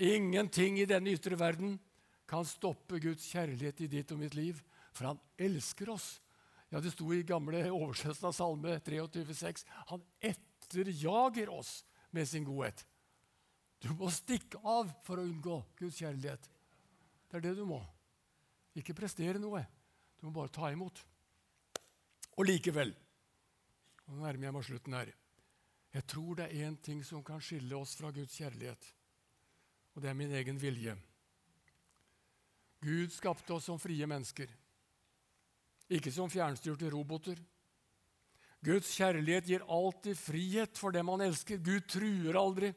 Ingenting 0.00 0.78
i 0.80 0.88
denne 0.88 1.14
ytre 1.16 1.38
verden 1.40 1.78
kan 2.30 2.46
stoppe 2.46 3.00
Guds 3.02 3.24
kjærlighet 3.32 3.80
i 3.84 3.88
ditt 3.90 4.12
og 4.14 4.20
mitt 4.20 4.36
liv, 4.38 4.60
for 4.92 5.10
han 5.10 5.22
elsker 5.40 5.90
oss. 5.96 6.20
Ja, 6.70 6.78
Det 6.78 6.92
sto 6.92 7.08
i 7.12 7.24
gamle 7.26 7.64
oversettelsen 7.66 8.28
av 8.28 8.36
Salme 8.36 8.76
23,6. 8.78 9.64
Han 9.90 10.04
etter 10.20 10.49
etterjager 10.70 11.50
oss 11.50 11.84
med 12.10 12.28
sin 12.28 12.44
godhet. 12.44 12.86
Du 13.80 13.92
må 13.96 14.10
stikke 14.12 14.60
av 14.66 14.90
for 15.06 15.18
å 15.18 15.24
unngå 15.24 15.62
Guds 15.78 15.98
kjærlighet. 16.02 16.50
Det 17.30 17.38
er 17.38 17.44
det 17.48 17.54
du 17.56 17.64
må. 17.64 17.80
Ikke 18.76 18.94
prestere 18.94 19.40
noe. 19.40 19.64
Du 20.20 20.26
må 20.28 20.34
bare 20.34 20.52
ta 20.52 20.70
imot. 20.70 21.00
Og 22.36 22.46
likevel 22.46 22.94
Nå 24.10 24.24
nærmer 24.24 24.48
jeg 24.48 24.54
meg 24.56 24.64
slutten 24.66 24.94
her. 24.96 25.10
Jeg 25.94 26.06
tror 26.10 26.38
det 26.38 26.48
er 26.48 26.64
én 26.66 26.76
ting 26.82 27.04
som 27.06 27.22
kan 27.22 27.38
skille 27.42 27.76
oss 27.78 27.92
fra 27.98 28.10
Guds 28.14 28.34
kjærlighet, 28.34 28.88
og 29.94 30.02
det 30.02 30.10
er 30.10 30.16
min 30.18 30.34
egen 30.34 30.58
vilje. 30.58 30.96
Gud 32.82 33.14
skapte 33.14 33.54
oss 33.54 33.68
som 33.70 33.78
frie 33.78 34.06
mennesker, 34.10 34.50
ikke 35.90 36.10
som 36.10 36.30
fjernstyrte 36.30 36.90
roboter. 36.90 37.38
Guds 38.64 38.90
kjærlighet 38.92 39.46
gir 39.48 39.62
alltid 39.64 40.18
frihet 40.20 40.78
for 40.78 40.92
dem 40.92 41.08
han 41.08 41.24
elsker. 41.24 41.60
Gud 41.64 41.86
truer 41.88 42.36
aldri, 42.36 42.74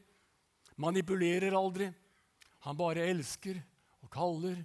manipulerer 0.79 1.55
aldri. 1.57 1.89
Han 2.63 2.79
bare 2.79 3.09
elsker 3.11 3.59
og 4.03 4.11
kaller 4.13 4.61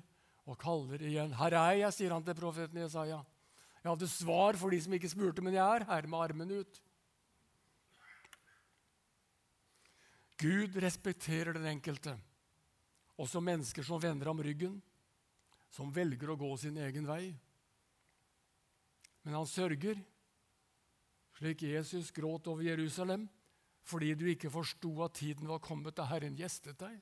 og 0.47 0.59
kaller 0.59 1.03
igjen. 1.03 1.35
'Her 1.35 1.53
er 1.53 1.75
jeg', 1.83 1.93
sier 1.93 2.15
han 2.15 2.25
til 2.25 2.39
profeten 2.39 2.79
Jesaja. 2.79 3.25
Jeg 3.83 3.91
hadde 3.91 4.09
svar 4.09 4.57
for 4.57 4.71
de 4.71 4.81
som 4.81 4.95
ikke 4.95 5.11
spurte, 5.11 5.43
men 5.43 5.55
jeg 5.55 5.65
er 5.65 5.85
her 5.85 6.07
med 6.07 6.19
armene 6.19 6.61
ut. 6.63 6.81
Gud 10.39 10.77
respekterer 10.79 11.53
den 11.53 11.67
enkelte, 11.67 12.15
også 13.19 13.41
mennesker 13.43 13.83
som 13.83 14.01
vender 14.03 14.31
ham 14.31 14.39
ryggen, 14.39 14.77
som 15.71 15.91
velger 15.91 16.31
å 16.31 16.39
gå 16.39 16.51
sin 16.57 16.77
egen 16.79 17.07
vei. 17.07 17.35
Men 19.25 19.35
han 19.35 19.47
sørger 19.51 19.99
slik 21.39 21.63
Jesus 21.63 22.11
gråt 22.15 22.47
over 22.51 22.67
Jerusalem 22.67 23.29
fordi 23.89 24.13
du 24.19 24.27
ikke 24.29 24.51
forsto 24.53 24.91
at 25.07 25.15
tiden 25.17 25.49
var 25.49 25.63
kommet 25.65 25.97
da 25.97 26.05
Herren 26.11 26.37
gjestet 26.37 26.77
deg. 26.83 26.99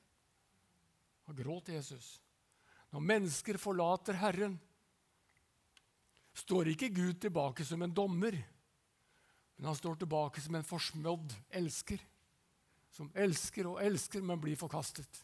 Da 1.27 1.33
gråt 1.35 1.73
Jesus. 1.73 2.21
Når 2.95 3.03
mennesker 3.03 3.59
forlater 3.59 4.15
Herren, 4.21 4.55
står 6.37 6.71
ikke 6.71 6.93
Gud 6.95 7.19
tilbake 7.19 7.65
som 7.67 7.81
en 7.83 7.91
dommer, 7.91 8.37
men 9.57 9.67
han 9.67 9.75
står 9.75 9.97
tilbake 9.99 10.39
som 10.39 10.55
en 10.55 10.67
forsmådd 10.67 11.33
elsker, 11.59 11.99
som 12.93 13.09
elsker 13.17 13.67
og 13.67 13.81
elsker, 13.83 14.23
men 14.23 14.39
blir 14.39 14.55
forkastet. 14.55 15.23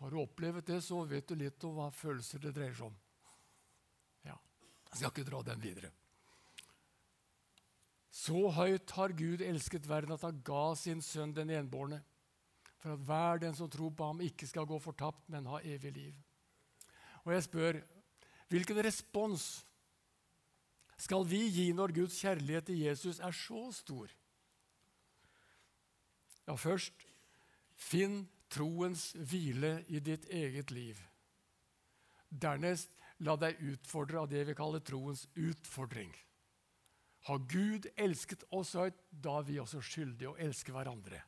Har 0.00 0.10
du 0.10 0.22
opplevd 0.22 0.64
det, 0.70 0.80
så 0.82 1.02
vet 1.06 1.28
du 1.28 1.36
litt 1.38 1.62
om 1.66 1.76
hva 1.76 1.90
følelser 1.94 2.40
det 2.42 2.54
dreier 2.56 2.74
seg 2.78 2.88
om. 2.88 3.01
Jeg 4.92 4.98
skal 5.00 5.12
ikke 5.12 5.30
dra 5.30 5.40
den 5.46 5.62
videre. 5.62 5.90
Så 8.12 8.50
høyt 8.52 8.92
har 8.92 9.14
Gud 9.16 9.40
elsket 9.40 9.88
verden 9.88 10.12
at 10.12 10.24
han 10.26 10.42
ga 10.44 10.74
sin 10.76 11.00
sønn 11.00 11.32
den 11.32 11.50
enbårne, 11.50 12.02
for 12.82 12.92
at 12.92 13.04
hver 13.08 13.40
den 13.40 13.56
som 13.56 13.70
tror 13.72 13.94
på 13.96 14.10
ham, 14.10 14.20
ikke 14.20 14.46
skal 14.46 14.68
gå 14.68 14.78
fortapt, 14.82 15.24
men 15.32 15.48
ha 15.48 15.62
evig 15.64 15.94
liv. 15.96 16.14
Og 17.24 17.32
jeg 17.32 17.46
spør, 17.46 17.78
hvilken 18.52 18.82
respons 18.84 19.46
skal 21.00 21.24
vi 21.26 21.40
gi 21.48 21.70
når 21.72 21.94
Guds 21.96 22.18
kjærlighet 22.20 22.68
til 22.68 22.82
Jesus 22.84 23.18
er 23.18 23.32
så 23.32 23.62
stor? 23.72 24.12
Ja, 26.46 26.54
først 26.58 27.06
finn 27.78 28.26
troens 28.52 29.12
hvile 29.16 29.78
i 29.88 30.02
ditt 30.04 30.28
eget 30.30 30.70
liv. 30.74 30.98
Dernest 32.28 32.92
La 33.22 33.36
deg 33.38 33.60
utfordre 33.70 34.22
av 34.22 34.30
det 34.30 34.42
vi 34.48 34.54
kaller 34.58 34.82
troens 34.82 35.28
utfordring. 35.38 36.10
Har 37.28 37.38
Gud 37.46 37.86
elsket 37.94 38.42
oss 38.50 38.74
høyt, 38.74 38.98
da 39.10 39.36
er 39.38 39.46
vi 39.46 39.60
også 39.62 39.82
skyldige 39.84 40.32
å 40.32 40.38
elske 40.42 40.74
hverandre. 40.74 41.20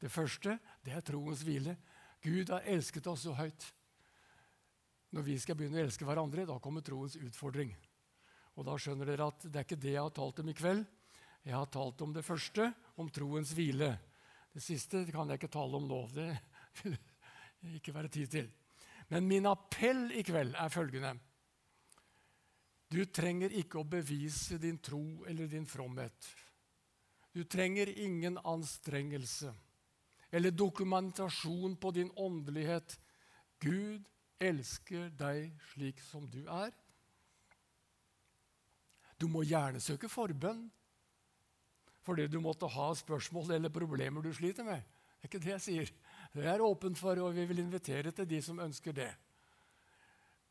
Det 0.00 0.10
første 0.10 0.56
det 0.82 0.94
er 0.94 1.04
troens 1.06 1.44
hvile. 1.46 1.76
Gud 2.22 2.50
har 2.50 2.66
elsket 2.66 3.06
oss 3.06 3.22
så 3.26 3.36
høyt. 3.38 3.68
Når 5.14 5.24
vi 5.24 5.36
skal 5.40 5.56
begynne 5.58 5.78
å 5.78 5.84
elske 5.86 6.06
hverandre, 6.06 6.46
da 6.48 6.58
kommer 6.62 6.82
troens 6.84 7.14
utfordring. 7.16 7.70
Og 8.58 8.66
da 8.66 8.74
skjønner 8.74 9.06
dere 9.06 9.30
at 9.30 9.46
det 9.46 9.60
er 9.60 9.66
ikke 9.66 9.78
det 9.78 9.94
jeg 9.94 10.02
har 10.02 10.14
talt 10.16 10.42
om 10.42 10.50
i 10.50 10.56
kveld. 10.58 10.82
Jeg 11.46 11.54
har 11.54 11.70
talt 11.70 12.02
om 12.02 12.10
det 12.12 12.26
første, 12.26 12.72
om 12.98 13.06
troens 13.14 13.54
hvile. 13.54 13.92
Det 14.52 14.64
siste 14.64 15.04
kan 15.14 15.30
jeg 15.30 15.38
ikke 15.38 15.54
tale 15.54 15.78
om 15.78 15.86
nå. 15.86 16.00
Det 16.10 16.32
vil 16.82 17.78
ikke 17.78 17.94
være 17.94 18.10
tid 18.10 18.34
til. 18.34 18.50
Men 19.08 19.30
min 19.30 19.46
appell 19.48 20.08
i 20.18 20.26
kveld 20.26 20.58
er 20.58 20.74
følgende. 20.74 21.14
Du 22.88 23.02
trenger 23.04 23.52
ikke 23.52 23.82
å 23.82 23.88
bevise 23.88 24.56
din 24.60 24.78
tro 24.80 25.24
eller 25.28 25.48
din 25.50 25.66
fromhet. 25.68 26.28
Du 27.36 27.44
trenger 27.44 27.90
ingen 28.00 28.38
anstrengelse 28.40 29.52
eller 30.30 30.50
dokumentasjon 30.50 31.76
på 31.76 31.90
din 31.96 32.10
åndelighet. 32.16 32.96
Gud 33.60 34.04
elsker 34.40 35.10
deg 35.18 35.52
slik 35.72 36.00
som 36.04 36.24
du 36.30 36.40
er. 36.48 36.72
Du 39.18 39.26
må 39.28 39.42
gjerne 39.42 39.82
søke 39.82 40.10
forbønn 40.10 40.68
fordi 42.08 42.24
du 42.32 42.38
måtte 42.40 42.68
ha 42.72 42.86
spørsmål 42.96 43.50
eller 43.58 43.72
problemer 43.72 44.24
du 44.24 44.30
sliter 44.32 44.64
med. 44.64 44.80
Det 45.18 45.26
er 45.26 45.28
ikke 45.28 45.40
det 45.44 45.50
jeg 45.50 45.64
sier. 45.64 45.90
Det 46.32 46.46
er 46.46 46.62
åpent 46.64 46.96
for, 46.96 47.18
og 47.20 47.34
vi 47.36 47.44
vil 47.50 47.60
invitere 47.60 48.14
til 48.14 48.28
de 48.30 48.38
som 48.44 48.62
ønsker 48.64 48.94
det. 48.96 49.10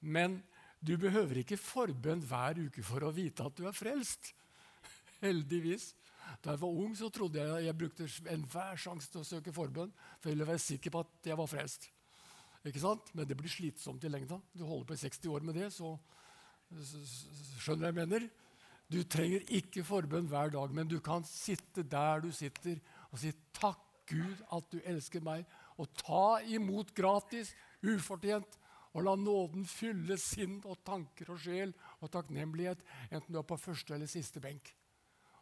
Men 0.06 0.36
du 0.80 0.94
behøver 1.02 1.42
ikke 1.42 1.58
forbønn 1.60 2.22
hver 2.28 2.60
uke 2.68 2.84
for 2.86 3.06
å 3.06 3.14
vite 3.16 3.46
at 3.46 3.58
du 3.58 3.66
er 3.68 3.76
frelst. 3.76 4.34
Heldigvis. 5.26 5.94
Da 6.44 6.54
jeg 6.54 6.62
var 6.62 6.82
ung, 6.84 6.94
så 6.98 7.10
trodde 7.14 7.42
jeg 7.42 7.66
jeg 7.66 7.78
brukte 7.80 8.08
enhver 8.34 8.80
sjanse 8.80 9.10
til 9.12 9.24
å 9.24 9.28
søke 9.28 9.54
forbønn 9.56 9.94
for 10.20 10.30
jeg 10.30 10.36
ville 10.36 10.50
være 10.50 10.62
sikker 10.62 10.94
på 10.94 11.02
at 11.06 11.32
jeg 11.32 11.40
var 11.40 11.50
frelst. 11.50 11.88
Ikke 12.68 12.84
sant? 12.84 13.14
Men 13.16 13.28
det 13.30 13.38
blir 13.40 13.52
slitsomt 13.52 14.04
i 14.04 14.12
lengda. 14.12 14.40
Du 14.54 14.66
holder 14.68 14.90
på 14.90 14.98
i 14.98 15.02
60 15.06 15.32
år 15.32 15.46
med 15.48 15.58
det, 15.58 15.72
så 15.74 15.96
skjønner 17.64 17.90
jeg 17.90 17.98
mener. 17.98 18.28
Du 18.92 19.02
trenger 19.04 19.44
ikke 19.56 19.86
forbønn 19.88 20.30
hver 20.32 20.52
dag, 20.54 20.74
men 20.76 20.88
du 20.88 21.00
kan 21.04 21.26
sitte 21.28 21.84
der 21.84 22.24
du 22.24 22.32
sitter, 22.32 22.80
og 23.12 23.20
si 23.20 23.32
'Takk, 23.54 23.84
Gud, 24.08 24.44
at 24.52 24.72
du 24.72 24.80
elsker 24.86 25.20
meg', 25.20 25.46
og 25.78 25.90
ta 26.00 26.40
imot 26.48 26.94
gratis, 26.96 27.54
ufortjent, 27.84 28.58
og 28.98 29.06
la 29.06 29.14
nåden 29.20 29.66
fylle 29.70 30.18
sinn 30.18 30.58
og 30.66 30.80
tanker 30.86 31.30
og 31.30 31.42
sjel 31.42 31.74
og 32.02 32.10
takknemlighet, 32.14 32.82
enten 33.12 33.30
du 33.30 33.38
er 33.38 33.46
på 33.46 33.60
første 33.62 33.94
eller 33.94 34.10
siste 34.10 34.42
benk. 34.42 34.72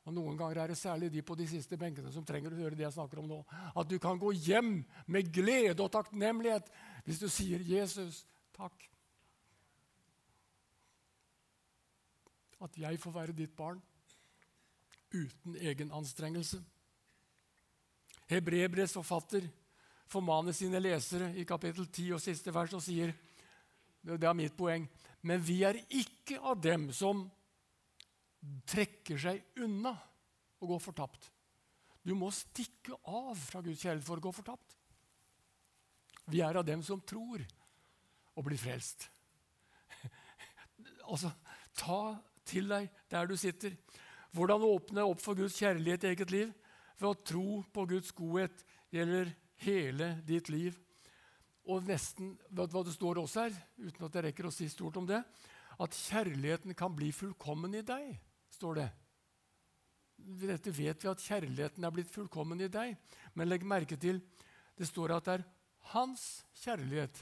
Og 0.06 0.14
Noen 0.14 0.36
ganger 0.38 0.60
er 0.62 0.74
det 0.74 0.78
særlig 0.78 1.08
de 1.14 1.24
på 1.26 1.38
de 1.40 1.48
siste 1.50 1.80
benkene 1.82 2.12
som 2.14 2.26
trenger 2.28 2.54
å 2.54 2.60
høre 2.60 2.78
det 2.78 2.84
jeg 2.84 2.98
snakker 2.98 3.24
om 3.24 3.30
nå. 3.32 3.40
At 3.74 3.88
du 3.90 3.96
kan 3.98 4.20
gå 4.22 4.36
hjem 4.36 4.84
med 5.10 5.32
glede 5.34 5.80
og 5.82 5.94
takknemlighet 5.96 6.68
hvis 7.08 7.24
du 7.24 7.30
sier 7.32 7.64
'Jesus, 7.64 8.26
takk'. 8.54 8.92
at 12.66 12.78
jeg 12.78 13.00
får 13.00 13.12
være 13.12 13.36
ditt 13.38 13.56
barn 13.56 13.82
uten 15.14 15.56
egen 15.56 15.92
anstrengelse. 15.94 16.62
Hebrebrevs 18.32 18.96
forfatter 18.98 19.46
formaner 20.10 20.56
sine 20.56 20.82
lesere 20.82 21.32
i 21.38 21.46
kapittel 21.46 21.86
10 21.86 22.16
og 22.18 22.24
siste 22.24 22.54
vers 22.54 22.74
og 22.74 22.84
sier 22.84 23.14
det 24.06 24.28
er 24.30 24.38
mitt 24.38 24.56
poeng, 24.58 24.86
men 25.26 25.42
vi 25.42 25.64
er 25.66 25.80
ikke 25.90 26.38
av 26.46 26.60
dem 26.62 26.92
som 26.94 27.26
trekker 28.70 29.18
seg 29.22 29.62
unna 29.66 29.96
og 30.62 30.76
går 30.76 30.84
fortapt. 30.84 31.32
Du 32.06 32.14
må 32.18 32.30
stikke 32.34 33.00
av 33.10 33.34
fra 33.40 33.64
Guds 33.66 33.82
kjærlighet 33.82 34.06
for 34.06 34.22
å 34.22 34.26
gå 34.28 34.34
fortapt. 34.36 34.76
Vi 36.30 36.42
er 36.46 36.58
av 36.58 36.66
dem 36.66 36.84
som 36.86 37.02
tror 37.02 37.42
og 38.36 38.46
blir 38.46 38.62
frelst. 38.62 39.08
altså, 41.10 41.32
ta 41.78 42.16
til 42.46 42.70
deg 42.70 42.92
der 43.10 43.30
du 43.30 43.34
sitter. 43.40 43.74
Hvordan 44.36 44.68
åpne 44.68 45.06
opp 45.08 45.22
for 45.24 45.38
Guds 45.38 45.58
kjærlighet 45.58 46.06
i 46.06 46.14
eget 46.14 46.34
liv? 46.34 46.54
Ved 47.00 47.10
å 47.10 47.22
tro 47.26 47.62
på 47.74 47.86
Guds 47.90 48.14
godhet 48.16 48.62
gjelder 48.94 49.32
hele 49.66 50.12
ditt 50.28 50.52
liv. 50.54 50.78
Og 51.66 51.86
nesten, 51.88 52.36
hva 52.54 52.68
det 52.68 52.94
står 52.94 53.20
også 53.24 53.48
her, 53.48 53.56
uten 53.82 54.06
at 54.06 54.16
jeg 54.18 54.28
rekker 54.28 54.48
å 54.48 54.54
si 54.54 54.68
stort 54.70 55.00
om 55.02 55.08
det? 55.10 55.22
At 55.82 55.98
kjærligheten 55.98 56.76
kan 56.78 56.94
bli 56.96 57.10
fullkommen 57.16 57.74
i 57.76 57.84
deg, 57.86 58.14
står 58.54 58.80
det. 58.80 58.90
Dette 60.46 60.72
vet 60.72 61.04
vi 61.04 61.10
at 61.12 61.24
kjærligheten 61.24 61.84
er 61.84 61.94
blitt 61.94 62.12
fullkommen 62.12 62.62
i 62.64 62.70
deg. 62.72 62.96
Men 63.36 63.50
legg 63.50 63.66
merke 63.68 63.98
til 64.00 64.22
det 64.78 64.88
står 64.88 65.16
at 65.18 65.28
det 65.28 65.34
er 65.40 65.48
hans 65.94 66.24
kjærlighet 66.64 67.22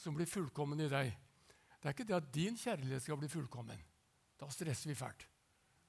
som 0.00 0.16
blir 0.16 0.28
fullkommen 0.28 0.80
i 0.82 0.90
deg. 0.90 1.12
Det 1.78 1.90
er 1.90 1.94
ikke 1.94 2.08
det 2.08 2.16
at 2.16 2.32
din 2.34 2.56
kjærlighet 2.58 3.04
skal 3.04 3.20
bli 3.20 3.30
fullkommen. 3.30 3.78
Da 4.40 4.48
stresser 4.50 4.90
vi 4.90 4.98
fælt. 4.98 5.26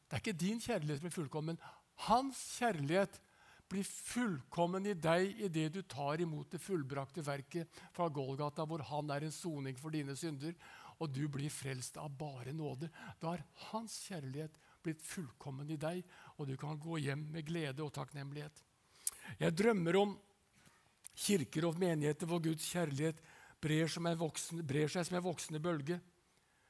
Det 0.06 0.18
er 0.18 0.22
ikke 0.22 0.38
din 0.38 0.62
kjærlighet 0.62 1.00
som 1.00 1.08
blir 1.08 1.16
fullkommen. 1.16 1.60
Hans 2.06 2.42
kjærlighet 2.60 3.18
blir 3.70 3.86
fullkommen 3.88 4.86
i 4.86 4.94
deg 4.94 5.40
idet 5.48 5.72
du 5.74 5.82
tar 5.90 6.22
imot 6.22 6.52
det 6.54 6.62
fullbrakte 6.62 7.24
verket 7.26 7.80
fra 7.96 8.08
Golgata, 8.14 8.66
hvor 8.66 8.84
han 8.92 9.10
er 9.14 9.26
en 9.26 9.34
soning 9.34 9.78
for 9.80 9.94
dine 9.96 10.16
synder, 10.18 10.54
og 11.02 11.12
du 11.12 11.26
blir 11.32 11.52
frelst 11.52 11.98
av 12.00 12.14
bare 12.18 12.54
nåde. 12.56 12.90
Da 13.20 13.34
har 13.34 13.44
hans 13.72 13.98
kjærlighet 14.08 14.56
blitt 14.86 15.02
fullkommen 15.04 15.72
i 15.74 15.80
deg, 15.82 16.04
og 16.38 16.48
du 16.48 16.56
kan 16.60 16.78
gå 16.80 17.00
hjem 17.02 17.26
med 17.34 17.48
glede 17.48 17.84
og 17.84 17.94
takknemlighet. 17.96 18.62
Jeg 19.42 19.58
drømmer 19.58 19.98
om 19.98 20.14
kirker 21.16 21.66
og 21.70 21.80
menigheter 21.82 22.30
hvor 22.30 22.44
Guds 22.44 22.68
kjærlighet 22.70 23.20
brer, 23.64 23.90
voksen, 24.20 24.62
brer 24.68 24.92
seg 24.92 25.08
som 25.08 25.18
en 25.18 25.26
voksende 25.26 25.64
bølge. 25.64 25.98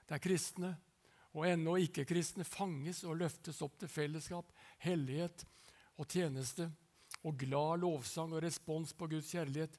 Det 0.06 0.16
er 0.16 0.24
kristne, 0.24 0.72
og 1.36 1.44
ennå 1.50 1.76
ikke-kristne 1.84 2.46
fanges 2.48 3.04
og 3.04 3.20
løftes 3.20 3.60
opp 3.66 3.76
til 3.82 3.92
fellesskap, 3.92 4.48
hellighet 4.86 5.44
og 6.00 6.08
tjeneste 6.08 6.70
og 7.26 7.38
glad 7.42 7.82
lovsang 7.82 8.36
og 8.36 8.44
respons 8.46 8.94
på 8.94 9.10
Guds 9.10 9.32
kjærlighet. 9.34 9.74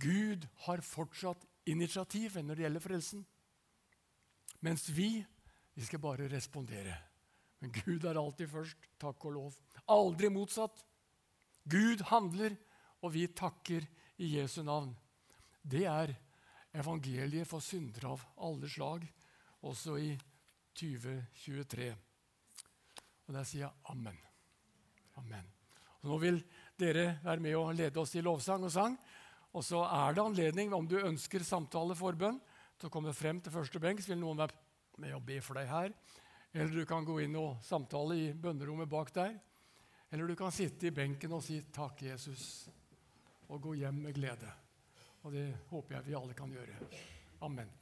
Gud 0.00 0.46
har 0.64 0.80
fortsatt 0.84 1.44
initiativ 1.68 2.38
når 2.40 2.56
det 2.56 2.64
gjelder 2.64 2.84
frelsen. 2.84 3.24
Mens 4.64 4.88
vi, 4.94 5.24
vi 5.74 5.84
skal 5.84 6.00
bare 6.02 6.30
respondere. 6.32 6.96
Men 7.60 7.74
Gud 7.76 8.04
er 8.08 8.18
alltid 8.18 8.48
først. 8.50 8.88
Takk 8.98 9.24
og 9.28 9.36
lov. 9.36 9.58
Aldri 9.90 10.30
motsatt. 10.32 10.80
Gud 11.68 12.02
handler, 12.08 12.56
og 13.02 13.12
vi 13.14 13.26
takker 13.28 13.84
i 14.18 14.32
Jesu 14.38 14.62
navn. 14.66 14.94
Det 15.62 15.84
er 15.86 16.14
evangeliet 16.74 17.46
for 17.46 17.62
syndere 17.62 18.14
av 18.14 18.24
alle 18.42 18.70
slag, 18.70 19.04
også 19.62 19.98
i 20.00 20.12
2023. 20.78 21.92
Og 23.28 23.34
der 23.36 23.46
sier 23.46 23.66
jeg 23.68 23.92
amen. 23.92 24.18
Amen. 25.20 25.50
Og 26.02 26.10
nå 26.10 26.18
vil 26.22 26.40
dere 26.82 27.18
være 27.22 27.42
med 27.44 27.56
og 27.58 27.74
lede 27.78 28.00
oss 28.02 28.14
i 28.18 28.24
lovsang 28.24 28.66
og 28.66 28.72
sang. 28.74 28.96
Og 29.52 29.64
så 29.64 29.82
er 29.84 30.16
det 30.16 30.24
anledning, 30.24 30.72
om 30.74 30.88
du 30.88 30.98
ønsker 30.98 31.44
samtale, 31.44 31.96
forbønn, 31.96 32.40
til 32.80 32.88
å 32.88 32.92
komme 32.92 33.12
frem 33.14 33.40
til 33.40 33.54
første 33.54 33.80
benk. 33.82 34.00
Så 34.02 34.14
vil 34.14 34.20
noen 34.22 34.40
være 34.40 34.58
med 35.02 35.16
og 35.16 35.24
be 35.26 35.38
for 35.44 35.60
deg 35.60 35.68
her. 35.70 35.92
Eller 36.52 36.72
du 36.74 36.86
kan 36.88 37.04
gå 37.08 37.18
inn 37.24 37.36
og 37.40 37.62
samtale 37.64 38.18
i 38.18 38.30
bønnerommet 38.36 38.90
bak 38.90 39.12
der. 39.16 39.36
Eller 40.12 40.28
du 40.28 40.36
kan 40.36 40.52
sitte 40.52 40.90
i 40.90 40.94
benken 40.94 41.32
og 41.32 41.42
si 41.44 41.60
'Takk, 41.60 42.02
Jesus', 42.02 42.68
og 43.48 43.62
gå 43.62 43.74
hjem 43.74 44.02
med 44.02 44.14
glede. 44.14 44.52
Og 45.22 45.32
det 45.32 45.54
håper 45.70 45.94
jeg 45.94 46.06
vi 46.06 46.14
alle 46.14 46.34
kan 46.34 46.50
gjøre. 46.52 46.76
Amen. 47.40 47.81